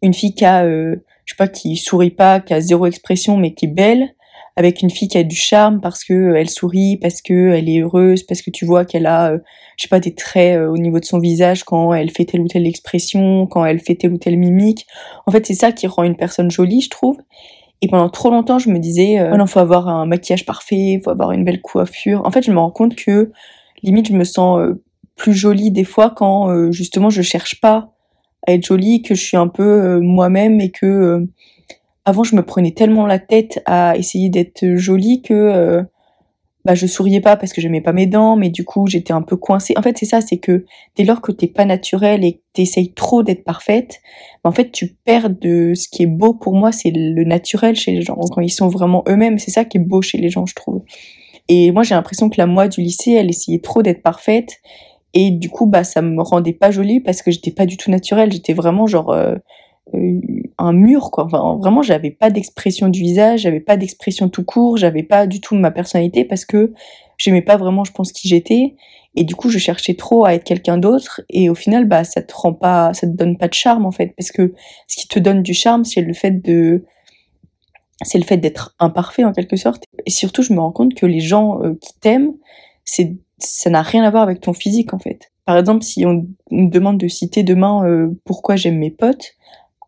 une 0.03 0.15
fille 0.15 0.35
qui 0.35 0.45
a, 0.45 0.65
euh, 0.65 0.97
je 1.25 1.33
sais 1.33 1.37
pas, 1.37 1.49
qui 1.49 1.77
sourit 1.77 2.11
pas, 2.11 2.41
qui 2.41 2.55
a 2.55 2.61
zéro 2.61 2.87
expression 2.87 3.37
mais 3.37 3.55
qui 3.55 3.67
est 3.67 3.69
belle, 3.69 4.11
avec 4.57 4.83
une 4.83 4.91
fille 4.91 5.09
qui 5.09 5.19
a 5.19 5.25
du 5.25 5.37
charme 5.37 5.81
parce 5.81 6.05
que 6.05 6.13
euh, 6.13 6.37
elle 6.37 6.51
sourit, 6.51 6.99
parce 6.99 7.23
que 7.23 7.51
elle 7.51 7.69
est 7.69 7.81
heureuse, 7.81 8.23
parce 8.23 8.43
que 8.43 8.51
tu 8.51 8.65
vois 8.65 8.85
qu'elle 8.85 9.07
a, 9.07 9.35
je 9.77 9.83
sais 9.83 9.89
pas, 9.89 10.01
des 10.01 10.15
traits 10.15 10.61
au 10.61 10.77
niveau 10.79 11.01
de 11.01 11.05
son 11.05 11.19
visage 11.19 11.65
quand 11.65 11.93
elle 11.95 12.11
fait 12.11 12.25
telle 12.25 12.41
ou 12.41 12.49
telle 12.49 12.67
expression, 12.67 13.47
quand 13.47 13.65
elle 13.65 13.81
fait 13.81 13.95
telle 13.97 14.13
ou 14.13 14.19
telle 14.19 14.37
mimique. 14.37 14.87
En 15.27 15.33
fait, 15.33 15.47
c'est 15.47 15.55
ça 15.55 15.73
qui 15.73 15.87
rend 15.87 16.05
une 16.05 16.17
personne 16.17 16.51
jolie, 16.51 16.81
je 16.83 16.91
trouve. 16.91 17.19
Et 17.85 17.87
pendant 17.87 18.09
trop 18.09 18.31
longtemps, 18.31 18.59
je 18.59 18.71
me 18.71 18.79
disais, 18.79 19.19
euh, 19.19 19.33
oh 19.35 19.37
non, 19.37 19.47
faut 19.47 19.59
avoir 19.59 19.89
un 19.89 20.07
maquillage 20.07 20.47
parfait, 20.47 21.01
faut 21.05 21.11
avoir 21.11 21.33
une 21.33 21.45
belle 21.45 21.61
coiffure. 21.61 22.23
En 22.25 22.31
fait, 22.31 22.43
je 22.43 22.51
me 22.51 22.59
rends 22.59 22.71
compte 22.71 22.97
que 22.97 23.31
limite 23.83 24.09
je 24.09 24.15
me 24.15 24.25
sens 24.25 24.59
euh, 24.59 24.83
plus 25.17 25.35
jolie 25.35 25.71
des 25.71 25.85
fois 25.85 26.11
quand 26.11 26.51
euh, 26.51 26.73
justement 26.73 27.11
je 27.11 27.23
cherche 27.23 27.61
pas 27.61 27.91
à 28.47 28.53
être 28.53 28.67
jolie, 28.67 29.01
que 29.03 29.15
je 29.15 29.23
suis 29.23 29.37
un 29.39 29.49
peu 29.49 29.63
euh, 29.63 30.01
moi-même 30.01 30.61
et 30.61 30.71
que 30.71 31.27
avant 32.05 32.25
je 32.25 32.37
me 32.37 32.43
prenais 32.43 32.73
tellement 32.73 33.07
la 33.07 33.19
tête 33.19 33.63
à 33.65 33.97
essayer 33.97 34.29
d'être 34.29 34.77
jolie 34.77 35.23
que 35.23 35.83
bah 36.65 36.75
je 36.75 36.87
souriais 36.87 37.21
pas 37.21 37.37
parce 37.37 37.53
que 37.53 37.61
j'aimais 37.61 37.83
pas 37.83 37.93
mes 37.93 38.07
dents, 38.07 38.37
mais 38.37 38.49
du 38.49 38.65
coup 38.65 38.87
j'étais 38.87 39.13
un 39.13 39.21
peu 39.23 39.37
coincée. 39.37 39.75
En 39.77 39.83
fait 39.83 39.99
c'est 39.99 40.07
ça, 40.07 40.21
c'est 40.21 40.39
que 40.39 40.65
dès 40.97 41.05
lors 41.05 41.21
que 41.21 41.31
t'es 41.31 41.47
pas 41.47 41.65
naturelle 41.67 42.25
et 42.25 42.35
que 42.35 42.41
t'essayes 42.55 42.93
trop 42.93 43.23
d'être 43.23 43.45
parfaite, 43.45 44.01
bah, 44.43 44.51
en 44.51 44.53
fait 44.53 44.71
tu 44.71 44.95
perds 45.05 45.31
de 45.31 45.75
ce 45.75 45.89
qui 45.89 46.03
est 46.03 46.07
beau 46.07 46.33
pour 46.33 46.55
moi, 46.55 46.73
c'est 46.73 46.91
le 46.91 47.25
naturel 47.25 47.77
chez 47.77 47.93
les 47.93 48.03
gens 48.03 48.17
quand 48.33 48.41
ils 48.41 48.51
sont 48.51 48.69
vraiment 48.69 49.05
eux-mêmes. 49.09 49.39
C'est 49.39 49.51
ça 49.51 49.65
qui 49.65 49.77
est 49.77 49.81
beau 49.81 50.01
chez 50.01 50.19
les 50.19 50.31
gens, 50.31 50.47
je 50.47 50.55
trouve. 50.55 50.83
Et 51.49 51.71
moi, 51.73 51.83
j'ai 51.83 51.95
l'impression 51.95 52.31
que 52.31 52.37
la 52.39 52.47
moi 52.47 52.69
du 52.69 52.81
lycée, 52.81 53.13
elle 53.13 53.29
essayait 53.29 53.61
trop 53.61 53.83
d'être 53.83 54.03
parfaite. 54.03 54.61
Et 55.13 55.31
du 55.31 55.49
coup, 55.49 55.67
bah, 55.67 55.85
ça 55.85 56.03
me 56.03 56.21
rendait 56.23 56.53
pas 56.53 56.71
jolie 56.71 57.01
parce 57.01 57.23
que 57.23 57.31
j'étais 57.31 57.53
pas 57.53 57.67
du 57.67 57.77
tout 57.77 57.91
naturelle. 57.91 58.33
J'étais 58.33 58.55
vraiment 58.55 58.87
genre 58.87 59.11
euh, 59.11 59.37
euh, 59.95 60.21
un 60.59 60.73
mur, 60.73 61.11
quoi. 61.11 61.25
Enfin, 61.25 61.57
vraiment, 61.61 61.83
j'avais 61.83 62.11
pas 62.11 62.31
d'expression 62.31 62.89
du 62.89 63.01
visage, 63.01 63.41
j'avais 63.41 63.61
pas 63.61 63.77
d'expression 63.77 64.29
tout 64.29 64.45
court, 64.45 64.77
j'avais 64.77 65.03
pas 65.03 65.27
du 65.27 65.41
tout 65.41 65.55
ma 65.55 65.71
personnalité 65.71 66.25
parce 66.25 66.45
que 66.45 66.73
j'aimais 67.19 67.43
pas 67.43 67.57
vraiment, 67.57 67.85
je 67.85 67.93
pense, 67.93 68.13
qui 68.13 68.29
j'étais. 68.29 68.75
Et 69.17 69.23
du 69.23 69.37
coup, 69.37 69.49
je 69.49 69.59
cherchais 69.59 69.95
trop 69.95 70.25
à 70.25 70.35
être 70.35 70.45
quelqu'un 70.45 70.79
d'autre. 70.79 71.21
Et 71.31 71.49
au 71.49 71.55
final, 71.55 71.87
bah, 71.87 72.03
ça 72.05 72.23
te 72.23 72.35
rend 72.35 72.55
pas, 72.55 72.93
ça 72.95 73.07
te 73.07 73.13
donne 73.13 73.37
pas 73.37 73.49
de 73.49 73.55
charme, 73.55 73.87
en 73.87 73.93
fait. 73.93 74.15
Parce 74.17 74.33
que 74.33 74.55
ce 74.89 74.97
qui 74.97 75.07
te 75.07 75.19
donne 75.19 75.43
du 75.43 75.55
charme, 75.55 75.85
c'est 75.85 76.01
le 76.01 76.15
fait 76.15 76.43
de, 76.43 76.85
c'est 78.03 78.19
le 78.19 78.25
fait 78.25 78.37
d'être 78.37 78.75
imparfait 78.79 79.25
en 79.25 79.33
quelque 79.33 79.57
sorte. 79.57 79.85
Et 80.07 80.11
surtout, 80.11 80.43
je 80.43 80.53
me 80.53 80.61
rends 80.61 80.73
compte 80.73 80.95
que 80.95 81.07
les 81.07 81.21
gens 81.21 81.63
euh, 81.63 81.75
qui 81.81 81.99
t'aiment, 82.01 82.35
c'est 82.85 83.17
ça 83.39 83.69
n'a 83.69 83.83
rien 83.83 84.05
à 84.05 84.11
voir 84.11 84.23
avec 84.23 84.41
ton 84.41 84.53
physique 84.53 84.95
en 84.95 84.99
fait. 84.99 85.33
Par 85.45 85.59
exemple, 85.59 85.83
si 85.83 86.07
on 86.07 86.27
me 86.51 86.69
demande 86.71 86.99
de 86.99 87.09
citer 87.09 87.43
demain 87.43 87.85
euh, 87.85 88.09
pourquoi 88.25 88.57
j'aime 88.57 88.79
mes 88.79 88.91
potes, 88.91 89.33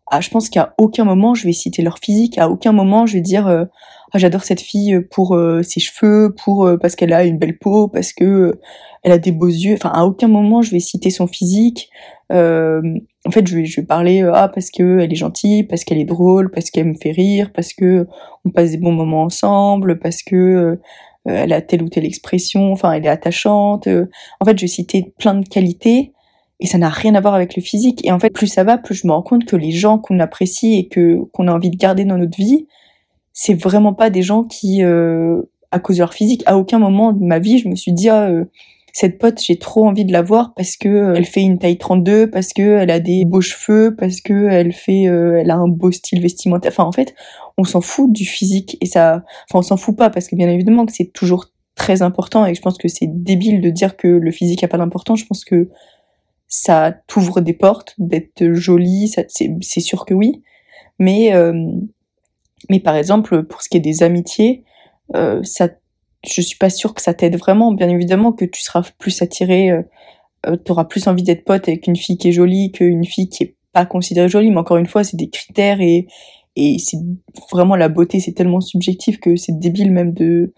ah, 0.09 0.21
je 0.21 0.29
pense 0.29 0.49
qu'à 0.49 0.73
aucun 0.77 1.05
moment 1.05 1.33
je 1.33 1.45
vais 1.45 1.53
citer 1.53 1.81
leur 1.81 1.97
physique, 1.99 2.37
à 2.37 2.49
aucun 2.49 2.71
moment 2.71 3.05
je 3.05 3.13
vais 3.13 3.21
dire 3.21 3.47
euh, 3.47 3.65
ah, 4.13 4.19
j'adore 4.19 4.43
cette 4.43 4.61
fille 4.61 5.01
pour 5.11 5.37
ses 5.63 5.79
cheveux, 5.79 6.33
pour 6.33 6.69
parce 6.79 6.95
qu'elle 6.95 7.13
a 7.13 7.25
une 7.25 7.37
belle 7.37 7.57
peau, 7.57 7.87
parce 7.87 8.13
que 8.13 8.59
elle 9.03 9.11
a 9.11 9.17
des 9.17 9.31
beaux 9.31 9.47
yeux. 9.47 9.73
Enfin, 9.73 9.91
à 9.93 10.03
aucun 10.03 10.27
moment 10.27 10.61
je 10.61 10.71
vais 10.71 10.79
citer 10.79 11.09
son 11.09 11.27
physique. 11.27 11.89
Euh, 13.27 13.29
en 13.29 13.31
fait, 13.31 13.47
je 13.47 13.57
vais, 13.57 13.85
parler 13.85 14.23
euh, 14.23 14.31
ah 14.33 14.47
parce 14.47 14.71
que 14.71 14.99
elle 14.99 15.11
est 15.11 15.15
gentille, 15.15 15.63
parce 15.63 15.83
qu'elle 15.83 15.97
est 15.97 16.05
drôle, 16.05 16.49
parce 16.51 16.69
qu'elle 16.71 16.87
me 16.87 16.95
fait 16.95 17.11
rire, 17.11 17.51
parce 17.53 17.73
que 17.73 18.07
on 18.45 18.49
passe 18.49 18.71
des 18.71 18.77
bons 18.77 18.91
moments 18.91 19.23
ensemble, 19.23 19.99
parce 19.99 20.23
que 20.23 20.35
euh, 20.35 20.75
elle 21.25 21.53
a 21.53 21.61
telle 21.61 21.83
ou 21.83 21.89
telle 21.89 22.05
expression, 22.05 22.71
enfin 22.71 22.91
elle 22.93 23.05
est 23.05 23.09
attachante. 23.09 23.87
En 24.39 24.45
fait, 24.45 24.57
je 24.57 24.63
vais 24.63 24.67
citer 24.67 25.13
plein 25.17 25.35
de 25.35 25.47
qualités 25.47 26.13
et 26.59 26.65
ça 26.67 26.77
n'a 26.77 26.89
rien 26.89 27.15
à 27.15 27.21
voir 27.21 27.35
avec 27.35 27.55
le 27.55 27.61
physique. 27.61 28.05
Et 28.05 28.11
en 28.11 28.19
fait, 28.19 28.29
plus 28.31 28.47
ça 28.47 28.63
va, 28.63 28.77
plus 28.77 28.95
je 28.95 29.07
me 29.07 29.11
rends 29.11 29.21
compte 29.21 29.45
que 29.45 29.55
les 29.55 29.71
gens 29.71 29.99
qu'on 29.99 30.19
apprécie 30.19 30.75
et 30.75 30.87
que 30.87 31.19
qu'on 31.33 31.47
a 31.47 31.53
envie 31.53 31.69
de 31.69 31.77
garder 31.77 32.05
dans 32.05 32.17
notre 32.17 32.37
vie, 32.37 32.67
c'est 33.33 33.53
vraiment 33.53 33.93
pas 33.93 34.09
des 34.09 34.23
gens 34.23 34.43
qui, 34.43 34.83
euh, 34.83 35.41
à 35.71 35.79
cause 35.79 35.97
de 35.97 36.01
leur 36.01 36.13
physique, 36.13 36.43
à 36.45 36.57
aucun 36.57 36.79
moment 36.79 37.13
de 37.13 37.23
ma 37.23 37.39
vie, 37.39 37.59
je 37.59 37.67
me 37.69 37.75
suis 37.75 37.93
dit, 37.93 38.09
ah, 38.09 38.29
euh, 38.29 38.45
cette 38.99 39.19
pote, 39.19 39.39
j'ai 39.39 39.59
trop 39.59 39.87
envie 39.87 40.05
de 40.05 40.11
la 40.11 40.23
voir 40.23 40.55
parce 40.55 40.75
que 40.75 40.89
euh, 40.89 41.13
elle 41.15 41.25
fait 41.25 41.41
une 41.41 41.59
taille 41.59 41.77
32, 41.77 42.31
parce 42.31 42.51
que 42.51 42.79
elle 42.79 42.89
a 42.89 42.99
des 42.99 43.25
beaux 43.25 43.41
cheveux, 43.41 43.95
parce 43.95 44.21
que 44.21 44.49
elle 44.49 44.73
fait, 44.73 45.03
elle 45.03 45.51
a 45.51 45.55
un 45.55 45.67
beau 45.67 45.91
style 45.91 46.19
vestimentaire. 46.19 46.71
Enfin, 46.71 46.83
en 46.83 46.91
fait, 46.91 47.13
on 47.59 47.63
s'en 47.63 47.79
fout 47.79 48.11
du 48.11 48.25
physique 48.25 48.75
et 48.81 48.87
ça, 48.87 49.23
enfin, 49.47 49.59
on 49.59 49.61
s'en 49.61 49.77
fout 49.77 49.95
pas 49.95 50.09
parce 50.09 50.27
que 50.27 50.35
bien 50.35 50.49
évidemment 50.49 50.87
que 50.87 50.93
c'est 50.93 51.13
toujours 51.13 51.45
très 51.75 52.01
important 52.01 52.47
et 52.47 52.55
je 52.55 52.61
pense 52.61 52.79
que 52.79 52.87
c'est 52.87 53.05
débile 53.05 53.61
de 53.61 53.69
dire 53.69 53.97
que 53.97 54.07
le 54.07 54.31
physique 54.31 54.63
a 54.63 54.67
pas 54.67 54.79
d'importance. 54.79 55.19
Je 55.19 55.27
pense 55.27 55.45
que 55.45 55.69
ça 56.47 56.91
t'ouvre 57.05 57.39
des 57.41 57.53
portes, 57.53 57.93
d'être 57.99 58.53
jolie, 58.53 59.13
c'est 59.27 59.79
sûr 59.79 60.07
que 60.07 60.15
oui. 60.15 60.41
Mais, 60.97 61.35
euh, 61.35 61.53
mais 62.71 62.79
par 62.79 62.95
exemple, 62.95 63.43
pour 63.43 63.61
ce 63.61 63.69
qui 63.69 63.77
est 63.77 63.81
des 63.81 64.01
amitiés, 64.01 64.63
euh, 65.15 65.43
ça, 65.43 65.69
je 66.25 66.41
suis 66.41 66.57
pas 66.57 66.69
sûre 66.69 66.93
que 66.93 67.01
ça 67.01 67.13
t'aide 67.13 67.37
vraiment. 67.37 67.71
Bien 67.71 67.89
évidemment 67.89 68.31
que 68.31 68.45
tu 68.45 68.61
seras 68.61 68.83
plus 68.97 69.21
attiré, 69.21 69.71
euh, 69.71 69.81
euh 70.47 70.57
tu 70.63 70.71
auras 70.71 70.85
plus 70.85 71.07
envie 71.07 71.23
d'être 71.23 71.45
pote 71.45 71.67
avec 71.67 71.87
une 71.87 71.95
fille 71.95 72.17
qui 72.17 72.29
est 72.29 72.31
jolie 72.31 72.71
qu'une 72.71 73.05
fille 73.05 73.29
qui 73.29 73.43
est 73.43 73.55
pas 73.73 73.85
considérée 73.85 74.29
jolie. 74.29 74.51
Mais 74.51 74.57
encore 74.57 74.77
une 74.77 74.87
fois, 74.87 75.03
c'est 75.03 75.17
des 75.17 75.29
critères 75.29 75.81
et, 75.81 76.07
et 76.55 76.79
c'est 76.79 76.97
vraiment 77.51 77.75
la 77.75 77.89
beauté, 77.89 78.19
c'est 78.19 78.33
tellement 78.33 78.61
subjectif 78.61 79.19
que 79.19 79.35
c'est 79.35 79.57
débile 79.59 79.91
même 79.91 80.13
de, 80.13 80.53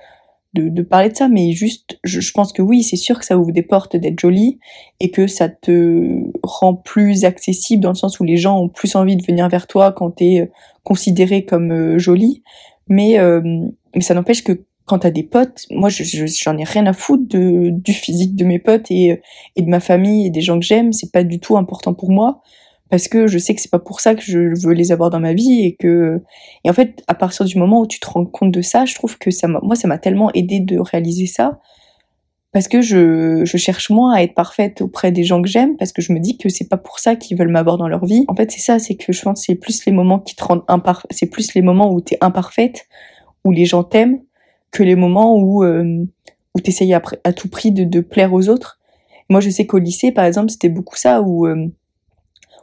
de, 0.54 0.70
de, 0.70 0.82
parler 0.82 1.10
de 1.10 1.16
ça, 1.16 1.28
mais 1.28 1.52
juste, 1.52 2.00
je, 2.04 2.32
pense 2.32 2.54
que 2.54 2.62
oui, 2.62 2.84
c'est 2.84 2.96
sûr 2.96 3.20
que 3.20 3.26
ça 3.26 3.38
ouvre 3.38 3.52
des 3.52 3.62
portes 3.62 3.96
d'être 3.96 4.20
jolie 4.20 4.60
et 5.00 5.12
que 5.12 5.28
ça 5.28 5.48
te 5.48 6.22
rend 6.42 6.74
plus 6.74 7.26
accessible 7.26 7.84
dans 7.84 7.90
le 7.90 7.96
sens 7.96 8.20
où 8.20 8.24
les 8.24 8.38
gens 8.38 8.60
ont 8.60 8.70
plus 8.70 8.96
envie 8.96 9.16
de 9.16 9.24
venir 9.24 9.48
vers 9.50 9.68
toi 9.68 9.92
quand 9.92 10.12
t'es 10.12 10.42
euh, 10.42 10.46
considéré 10.84 11.46
comme 11.46 11.72
euh, 11.72 12.00
jolie. 12.00 12.44
Mais, 12.88 13.20
euh, 13.20 13.42
mais 13.94 14.02
ça 14.02 14.16
n'empêche 14.16 14.44
que 14.44 14.64
quand 14.90 15.00
t'as 15.00 15.12
des 15.12 15.24
potes, 15.24 15.68
moi, 15.70 15.90
j'en 15.90 16.04
je, 16.04 16.60
ai 16.60 16.64
rien 16.64 16.88
à 16.88 16.94
foutre 16.94 17.24
du 17.28 17.94
physique 17.94 18.36
de 18.36 18.44
mes 18.44 18.58
potes 18.58 18.90
et, 18.90 19.22
de 19.56 19.70
ma 19.70 19.80
famille 19.80 20.26
et 20.26 20.30
des 20.32 20.42
gens 20.42 20.60
que 20.60 20.66
j'aime. 20.66 20.92
C'est 20.94 21.12
pas 21.12 21.24
du 21.24 21.40
tout 21.40 21.58
important 21.58 21.94
pour 21.94 22.10
moi 22.10 22.42
parce 22.90 23.08
que 23.08 23.28
je 23.28 23.38
sais 23.38 23.54
que 23.54 23.62
c'est 23.62 23.70
pas 23.70 23.78
pour 23.78 24.00
ça 24.00 24.16
que 24.16 24.24
je 24.24 24.60
veux 24.66 24.74
les 24.74 24.92
avoir 24.92 25.12
dans 25.12 25.20
ma 25.20 25.34
vie 25.34 25.64
et 25.64 25.76
que 25.76 26.24
et 26.64 26.72
en 26.72 26.74
fait 26.74 27.04
à 27.08 27.14
partir 27.14 27.46
du 27.46 27.56
moment 27.60 27.82
où 27.82 27.86
tu 27.86 28.00
te 28.00 28.10
rends 28.10 28.26
compte 28.26 28.52
de 28.52 28.64
ça 28.64 28.86
je 28.86 28.96
trouve 28.96 29.20
que 29.20 29.30
ça 29.30 29.48
moi 29.48 29.76
ça 29.76 29.88
m'a 29.88 30.00
tellement 30.00 30.32
aidé 30.34 30.60
de 30.60 30.80
réaliser 30.80 31.28
ça 31.28 31.60
parce 32.52 32.68
que 32.68 32.82
je, 32.82 33.46
cherche 33.46 33.92
moins 33.92 34.16
à 34.16 34.24
être 34.24 34.34
parfaite 34.34 34.82
auprès 34.82 35.12
des 35.12 35.24
gens 35.24 35.40
que 35.44 35.48
j'aime 35.48 35.78
parce 35.78 35.92
que 35.92 36.02
je 36.02 36.12
me 36.14 36.20
dis 36.20 36.36
que 36.40 36.50
c'est 36.50 36.68
pas 36.68 36.78
pour 36.78 36.98
ça 36.98 37.16
qu'ils 37.16 37.38
veulent 37.38 37.52
m'avoir 37.52 37.78
dans 37.78 37.88
leur 37.88 38.06
vie 38.06 38.26
en 38.28 38.36
fait 38.36 38.50
c'est 38.50 38.60
ça 38.60 38.80
c'est 38.80 38.96
que 38.96 39.14
je 39.14 39.22
pense 39.22 39.44
c'est 39.46 39.54
plus 39.54 39.86
les 39.86 39.92
moments 39.92 40.18
qui 40.18 40.36
te 40.36 40.44
rendent 40.44 40.66
imparfaite 40.68 41.12
c'est 41.12 41.30
plus 41.30 41.54
les 41.54 41.62
moments 41.62 41.94
où 41.94 42.02
t'es 42.02 42.18
imparfaite 42.22 42.88
où 43.46 43.52
les 43.52 43.66
gens 43.66 43.84
t'aiment 43.84 44.20
que 44.72 44.84
les 44.84 44.96
moments 44.96 45.36
où 45.36 45.64
euh, 45.64 46.06
où 46.56 46.60
t'essayes 46.60 46.94
à, 46.94 47.02
à 47.24 47.34
tout 47.34 47.50
prix 47.50 47.72
de, 47.72 47.84
de 47.84 48.00
plaire 48.00 48.34
aux 48.34 48.50
autres 48.50 48.80
moi 49.30 49.40
je 49.40 49.50
sais 49.50 49.66
qu'au 49.66 49.78
lycée 49.78 50.12
par 50.12 50.26
exemple 50.26 50.50
c'était 50.50 50.70
beaucoup 50.70 50.96
ça 50.96 51.22
où 51.22 51.48
euh, 51.48 51.68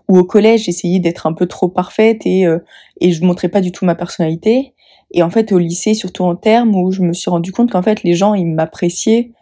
ou 0.09 0.19
au 0.19 0.25
collège, 0.25 0.65
j'essayais 0.65 1.01
d'être 1.01 1.27
un 1.27 1.33
peu 1.33 1.47
trop 1.47 1.69
parfaite 1.69 2.23
et, 2.27 2.47
euh, 2.47 2.59
et 3.01 3.13
je 3.13 3.25
montrais 3.25 3.49
pas 3.49 3.61
du 3.61 3.73
tout 3.73 3.85
ma 3.85 3.95
personnalité. 3.95 4.75
Et 5.13 5.23
en 5.23 5.31
fait, 5.31 5.53
au 5.53 5.59
lycée, 5.59 5.95
surtout 5.95 6.25
en 6.25 6.37
termes, 6.37 6.75
où 6.75 6.93
je 6.93 7.03
me 7.03 7.13
suis 7.13 7.31
rendu 7.31 7.53
compte 7.53 7.71
qu'en 7.71 7.83
fait, 7.83 8.03
les 8.03 8.15
gens, 8.15 8.35
ils 8.35 8.47
m'appréciaient 8.47 9.33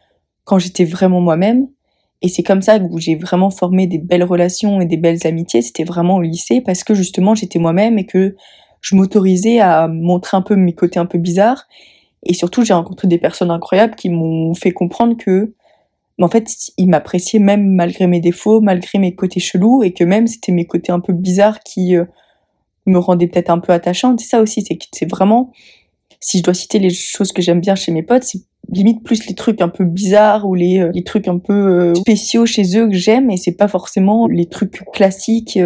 quand 0.44 0.58
j'étais 0.58 0.84
vraiment 0.84 1.20
moi-même. 1.20 1.68
Et 2.22 2.28
c'est 2.28 2.42
comme 2.42 2.62
ça 2.62 2.78
que 2.78 2.86
j'ai 2.98 3.16
vraiment 3.16 3.50
formé 3.50 3.86
des 3.86 3.98
belles 3.98 4.24
relations 4.24 4.80
et 4.80 4.86
des 4.86 4.96
belles 4.96 5.26
amitiés. 5.26 5.60
C'était 5.60 5.84
vraiment 5.84 6.16
au 6.16 6.22
lycée 6.22 6.62
parce 6.62 6.84
que 6.84 6.94
justement, 6.94 7.34
j'étais 7.34 7.58
moi-même 7.58 7.98
et 7.98 8.06
que 8.06 8.34
je 8.80 8.96
m'autorisais 8.96 9.60
à 9.60 9.88
montrer 9.88 10.36
un 10.36 10.42
peu 10.42 10.56
mes 10.56 10.74
côtés 10.74 10.98
un 10.98 11.06
peu 11.06 11.18
bizarres. 11.18 11.66
Et 12.24 12.34
surtout, 12.34 12.64
j'ai 12.64 12.74
rencontré 12.74 13.08
des 13.08 13.18
personnes 13.18 13.50
incroyables 13.50 13.94
qui 13.94 14.10
m'ont 14.10 14.54
fait 14.54 14.72
comprendre 14.72 15.16
que 15.16 15.52
en 16.22 16.28
fait, 16.28 16.48
il 16.78 16.88
m'appréciait 16.88 17.40
même 17.40 17.74
malgré 17.74 18.06
mes 18.06 18.20
défauts, 18.20 18.60
malgré 18.60 18.98
mes 18.98 19.14
côtés 19.14 19.40
chelous, 19.40 19.82
et 19.82 19.92
que 19.92 20.04
même 20.04 20.26
c'était 20.26 20.52
mes 20.52 20.66
côtés 20.66 20.92
un 20.92 21.00
peu 21.00 21.12
bizarres 21.12 21.60
qui 21.60 21.96
euh, 21.96 22.04
me 22.86 22.98
rendaient 22.98 23.26
peut-être 23.26 23.50
un 23.50 23.58
peu 23.58 23.72
attachante. 23.72 24.20
C'est 24.20 24.28
ça 24.28 24.40
aussi, 24.40 24.62
c'est 24.62 24.76
que 24.76 24.84
c'est 24.92 25.10
vraiment, 25.10 25.50
si 26.20 26.38
je 26.38 26.42
dois 26.44 26.54
citer 26.54 26.78
les 26.78 26.90
choses 26.90 27.32
que 27.32 27.42
j'aime 27.42 27.60
bien 27.60 27.74
chez 27.74 27.90
mes 27.90 28.02
potes, 28.02 28.22
c'est 28.22 28.40
limite 28.70 29.02
plus 29.02 29.26
les 29.26 29.34
trucs 29.34 29.60
un 29.60 29.68
peu 29.68 29.84
bizarres 29.84 30.48
ou 30.48 30.54
les, 30.54 30.78
euh, 30.78 31.02
trucs 31.04 31.28
un 31.28 31.38
peu 31.38 31.52
euh, 31.52 31.94
spéciaux 31.94 32.46
chez 32.46 32.78
eux 32.78 32.88
que 32.88 32.94
j'aime, 32.94 33.30
et 33.30 33.36
c'est 33.36 33.56
pas 33.56 33.68
forcément 33.68 34.28
les 34.28 34.46
trucs 34.46 34.84
classiques 34.92 35.58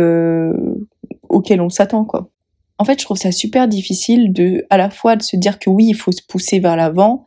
auxquels 1.28 1.60
on 1.60 1.68
s'attend, 1.68 2.04
quoi. 2.04 2.30
En 2.78 2.84
fait, 2.84 3.00
je 3.00 3.04
trouve 3.04 3.16
ça 3.16 3.32
super 3.32 3.68
difficile 3.68 4.32
de, 4.32 4.66
à 4.70 4.76
la 4.76 4.90
fois 4.90 5.16
de 5.16 5.22
se 5.22 5.36
dire 5.36 5.58
que 5.58 5.68
oui, 5.68 5.86
il 5.88 5.94
faut 5.96 6.12
se 6.12 6.22
pousser 6.22 6.60
vers 6.60 6.76
l'avant, 6.76 7.24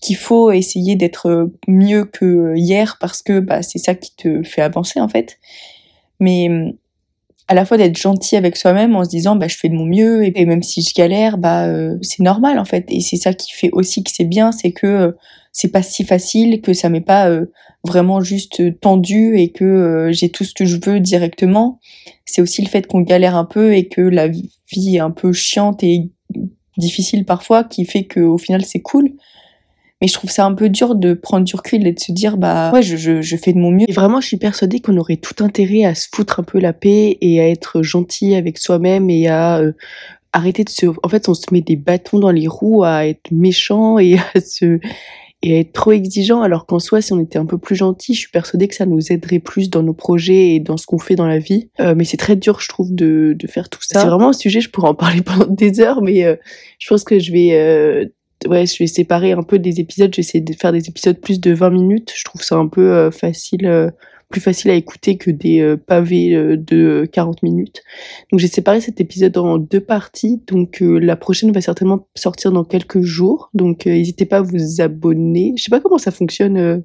qu'il 0.00 0.16
faut 0.16 0.50
essayer 0.50 0.96
d'être 0.96 1.50
mieux 1.66 2.04
que 2.04 2.54
hier 2.56 2.96
parce 3.00 3.22
que 3.22 3.40
bah, 3.40 3.62
c'est 3.62 3.78
ça 3.78 3.94
qui 3.94 4.14
te 4.14 4.42
fait 4.42 4.62
avancer 4.62 5.00
en 5.00 5.08
fait. 5.08 5.38
Mais 6.20 6.48
à 7.48 7.54
la 7.54 7.64
fois 7.64 7.76
d'être 7.76 7.98
gentil 7.98 8.36
avec 8.36 8.56
soi-même 8.56 8.94
en 8.96 9.04
se 9.04 9.10
disant 9.10 9.36
bah 9.36 9.48
je 9.48 9.56
fais 9.56 9.68
de 9.68 9.74
mon 9.74 9.84
mieux 9.84 10.24
et 10.24 10.46
même 10.46 10.62
si 10.62 10.82
je 10.82 10.94
galère 10.94 11.38
bah 11.38 11.66
euh, 11.66 11.96
c'est 12.02 12.22
normal 12.22 12.58
en 12.58 12.64
fait. 12.64 12.84
Et 12.88 13.00
c'est 13.00 13.16
ça 13.16 13.34
qui 13.34 13.52
fait 13.52 13.70
aussi 13.72 14.02
que 14.04 14.10
c'est 14.12 14.24
bien 14.24 14.52
c'est 14.52 14.72
que 14.72 14.86
euh, 14.86 15.12
c'est 15.52 15.70
pas 15.70 15.82
si 15.82 16.04
facile 16.04 16.60
que 16.62 16.72
ça 16.72 16.88
m'est 16.88 17.00
pas 17.00 17.28
euh, 17.28 17.46
vraiment 17.84 18.20
juste 18.20 18.78
tendu 18.80 19.36
et 19.36 19.50
que 19.50 20.08
j'ai 20.12 20.30
tout 20.30 20.44
ce 20.44 20.54
que 20.54 20.64
je 20.64 20.78
veux 20.82 21.00
directement. 21.00 21.80
C'est 22.24 22.40
aussi 22.40 22.62
le 22.62 22.68
fait 22.68 22.86
qu'on 22.86 23.00
galère 23.00 23.36
un 23.36 23.44
peu 23.44 23.74
et 23.74 23.88
que 23.88 24.00
la 24.00 24.28
vie 24.28 24.50
est 24.72 25.00
un 25.00 25.10
peu 25.10 25.32
chiante 25.32 25.82
et 25.82 26.10
difficile 26.78 27.24
parfois 27.24 27.64
qui 27.64 27.84
fait 27.84 28.04
que 28.04 28.20
au 28.20 28.38
final 28.38 28.64
c'est 28.64 28.80
cool 28.80 29.10
mais 30.02 30.08
je 30.08 30.14
trouve 30.14 30.30
ça 30.30 30.44
un 30.44 30.54
peu 30.54 30.68
dur 30.68 30.96
de 30.96 31.14
prendre 31.14 31.44
du 31.44 31.54
recul 31.54 31.86
et 31.86 31.92
de 31.92 32.00
se 32.00 32.10
dire, 32.10 32.36
bah 32.36 32.72
ouais, 32.72 32.82
je, 32.82 32.96
je, 32.96 33.22
je 33.22 33.36
fais 33.36 33.52
de 33.52 33.58
mon 33.58 33.70
mieux. 33.70 33.86
Et 33.88 33.92
vraiment, 33.92 34.20
je 34.20 34.26
suis 34.26 34.36
persuadée 34.36 34.80
qu'on 34.80 34.96
aurait 34.96 35.16
tout 35.16 35.44
intérêt 35.44 35.84
à 35.84 35.94
se 35.94 36.08
foutre 36.12 36.40
un 36.40 36.42
peu 36.42 36.58
la 36.58 36.72
paix 36.72 37.18
et 37.20 37.40
à 37.40 37.48
être 37.48 37.82
gentil 37.82 38.34
avec 38.34 38.58
soi-même 38.58 39.10
et 39.10 39.28
à 39.28 39.58
euh, 39.58 39.70
arrêter 40.32 40.64
de 40.64 40.70
se... 40.70 40.86
En 41.04 41.08
fait, 41.08 41.28
on 41.28 41.34
se 41.34 41.46
met 41.52 41.60
des 41.60 41.76
bâtons 41.76 42.18
dans 42.18 42.32
les 42.32 42.48
roues 42.48 42.82
à 42.82 43.06
être 43.06 43.30
méchant 43.30 44.00
et 44.00 44.16
à 44.34 44.40
se 44.40 44.80
et 45.44 45.56
à 45.56 45.60
être 45.60 45.72
trop 45.72 45.92
exigeant. 45.92 46.42
Alors 46.42 46.66
qu'en 46.66 46.78
soi 46.78 47.00
si 47.00 47.12
on 47.12 47.20
était 47.20 47.38
un 47.38 47.46
peu 47.46 47.58
plus 47.58 47.76
gentil 47.76 48.14
je 48.14 48.20
suis 48.20 48.30
persuadée 48.30 48.68
que 48.68 48.74
ça 48.74 48.86
nous 48.86 49.12
aiderait 49.12 49.40
plus 49.40 49.70
dans 49.70 49.82
nos 49.82 49.92
projets 49.92 50.54
et 50.54 50.60
dans 50.60 50.76
ce 50.76 50.86
qu'on 50.86 50.98
fait 50.98 51.16
dans 51.16 51.26
la 51.26 51.38
vie. 51.38 51.68
Euh, 51.80 51.94
mais 51.96 52.04
c'est 52.04 52.16
très 52.16 52.36
dur 52.36 52.60
je 52.60 52.68
trouve 52.68 52.94
de, 52.94 53.34
de 53.36 53.46
faire 53.46 53.68
tout 53.68 53.82
ça. 53.82 54.00
C'est 54.00 54.06
vraiment 54.06 54.28
un 54.28 54.32
sujet 54.32 54.60
je 54.60 54.70
pourrais 54.70 54.88
en 54.88 54.94
parler 54.94 55.22
pendant 55.24 55.46
des 55.46 55.80
heures 55.80 56.02
mais 56.02 56.24
euh, 56.24 56.36
je 56.78 56.88
pense 56.88 57.04
que 57.04 57.18
je 57.18 57.32
vais 57.32 57.50
euh, 57.52 58.06
ouais, 58.46 58.66
je 58.66 58.78
vais 58.78 58.86
séparer 58.86 59.32
un 59.32 59.42
peu 59.42 59.58
des 59.58 59.80
épisodes. 59.80 60.12
J'essaie 60.14 60.40
de 60.40 60.52
faire 60.54 60.72
des 60.72 60.88
épisodes 60.88 61.18
plus 61.18 61.40
de 61.40 61.52
20 61.52 61.70
minutes. 61.70 62.12
Je 62.16 62.24
trouve 62.24 62.42
ça 62.42 62.56
un 62.56 62.68
peu 62.68 62.92
euh, 62.92 63.10
facile, 63.10 63.66
euh, 63.66 63.90
plus 64.28 64.40
facile 64.40 64.70
à 64.70 64.74
écouter 64.74 65.16
que 65.16 65.30
des 65.30 65.60
euh, 65.60 65.76
pavés 65.76 66.56
de 66.56 67.08
40 67.12 67.42
minutes. 67.42 67.82
Donc 68.30 68.40
j'ai 68.40 68.48
séparé 68.48 68.80
cet 68.80 69.00
épisode 69.00 69.36
en 69.38 69.58
deux 69.58 69.80
parties. 69.80 70.42
Donc 70.46 70.78
la 70.80 71.16
prochaine 71.16 71.52
va 71.52 71.60
certainement 71.60 72.06
sortir 72.14 72.52
dans 72.52 72.64
quelques 72.64 73.02
jours. 73.02 73.50
Donc 73.54 73.86
n'hésitez 73.86 74.26
pas 74.26 74.38
à 74.38 74.42
vous 74.42 74.80
abonner. 74.80 75.54
Je 75.56 75.62
sais 75.64 75.70
pas 75.70 75.80
comment 75.80 75.98
ça 75.98 76.10
fonctionne 76.10 76.82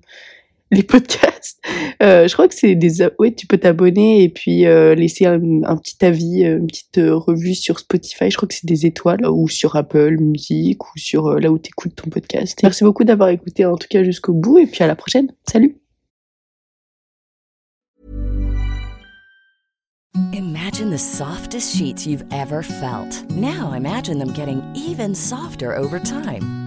les 0.71 0.83
podcasts. 0.83 1.61
Euh, 2.03 2.27
je 2.27 2.33
crois 2.33 2.47
que 2.47 2.53
c'est 2.53 2.75
des... 2.75 3.07
Oui, 3.19 3.33
tu 3.33 3.47
peux 3.47 3.57
t'abonner 3.57 4.23
et 4.23 4.29
puis 4.29 4.65
euh, 4.65 4.95
laisser 4.95 5.25
un, 5.25 5.39
petit 5.39 6.03
avis, 6.03 6.45
euh, 6.45 6.57
une 6.57 6.67
petite 6.67 6.99
revue 6.99 7.55
sur 7.55 7.79
Spotify. 7.79 8.29
Je 8.29 8.37
crois 8.37 8.47
que 8.47 8.55
c'est 8.55 8.67
des 8.67 8.85
étoiles 8.85 9.25
ou 9.25 9.47
sur 9.47 9.75
Apple 9.75 10.17
Music 10.19 10.83
ou 10.83 10.97
sur 10.97 11.39
là 11.39 11.51
où 11.51 11.59
tu 11.59 11.69
écoutes 11.69 11.95
ton 11.95 12.09
podcast. 12.09 12.59
Merci 12.63 12.83
beaucoup 12.83 13.03
d'avoir 13.03 13.29
écouté 13.29 13.65
en 13.65 13.75
tout 13.75 13.87
cas 13.89 14.03
jusqu'au 14.03 14.33
bout 14.33 14.59
et 14.59 14.67
puis 14.67 14.83
à 14.83 14.87
la 14.87 14.95
prochaine. 14.95 15.31
Salut 15.49 15.77
Imagine 20.33 20.89
the 20.89 20.97
softest 20.97 21.75
sheets 21.75 22.05
you've 22.05 22.25
ever 22.31 22.61
felt. 22.61 23.23
Now 23.31 23.73
imagine 23.73 24.19
them 24.19 24.33
getting 24.33 24.61
even 24.75 25.15
softer 25.15 25.75
over 25.75 25.99
time. 25.99 26.66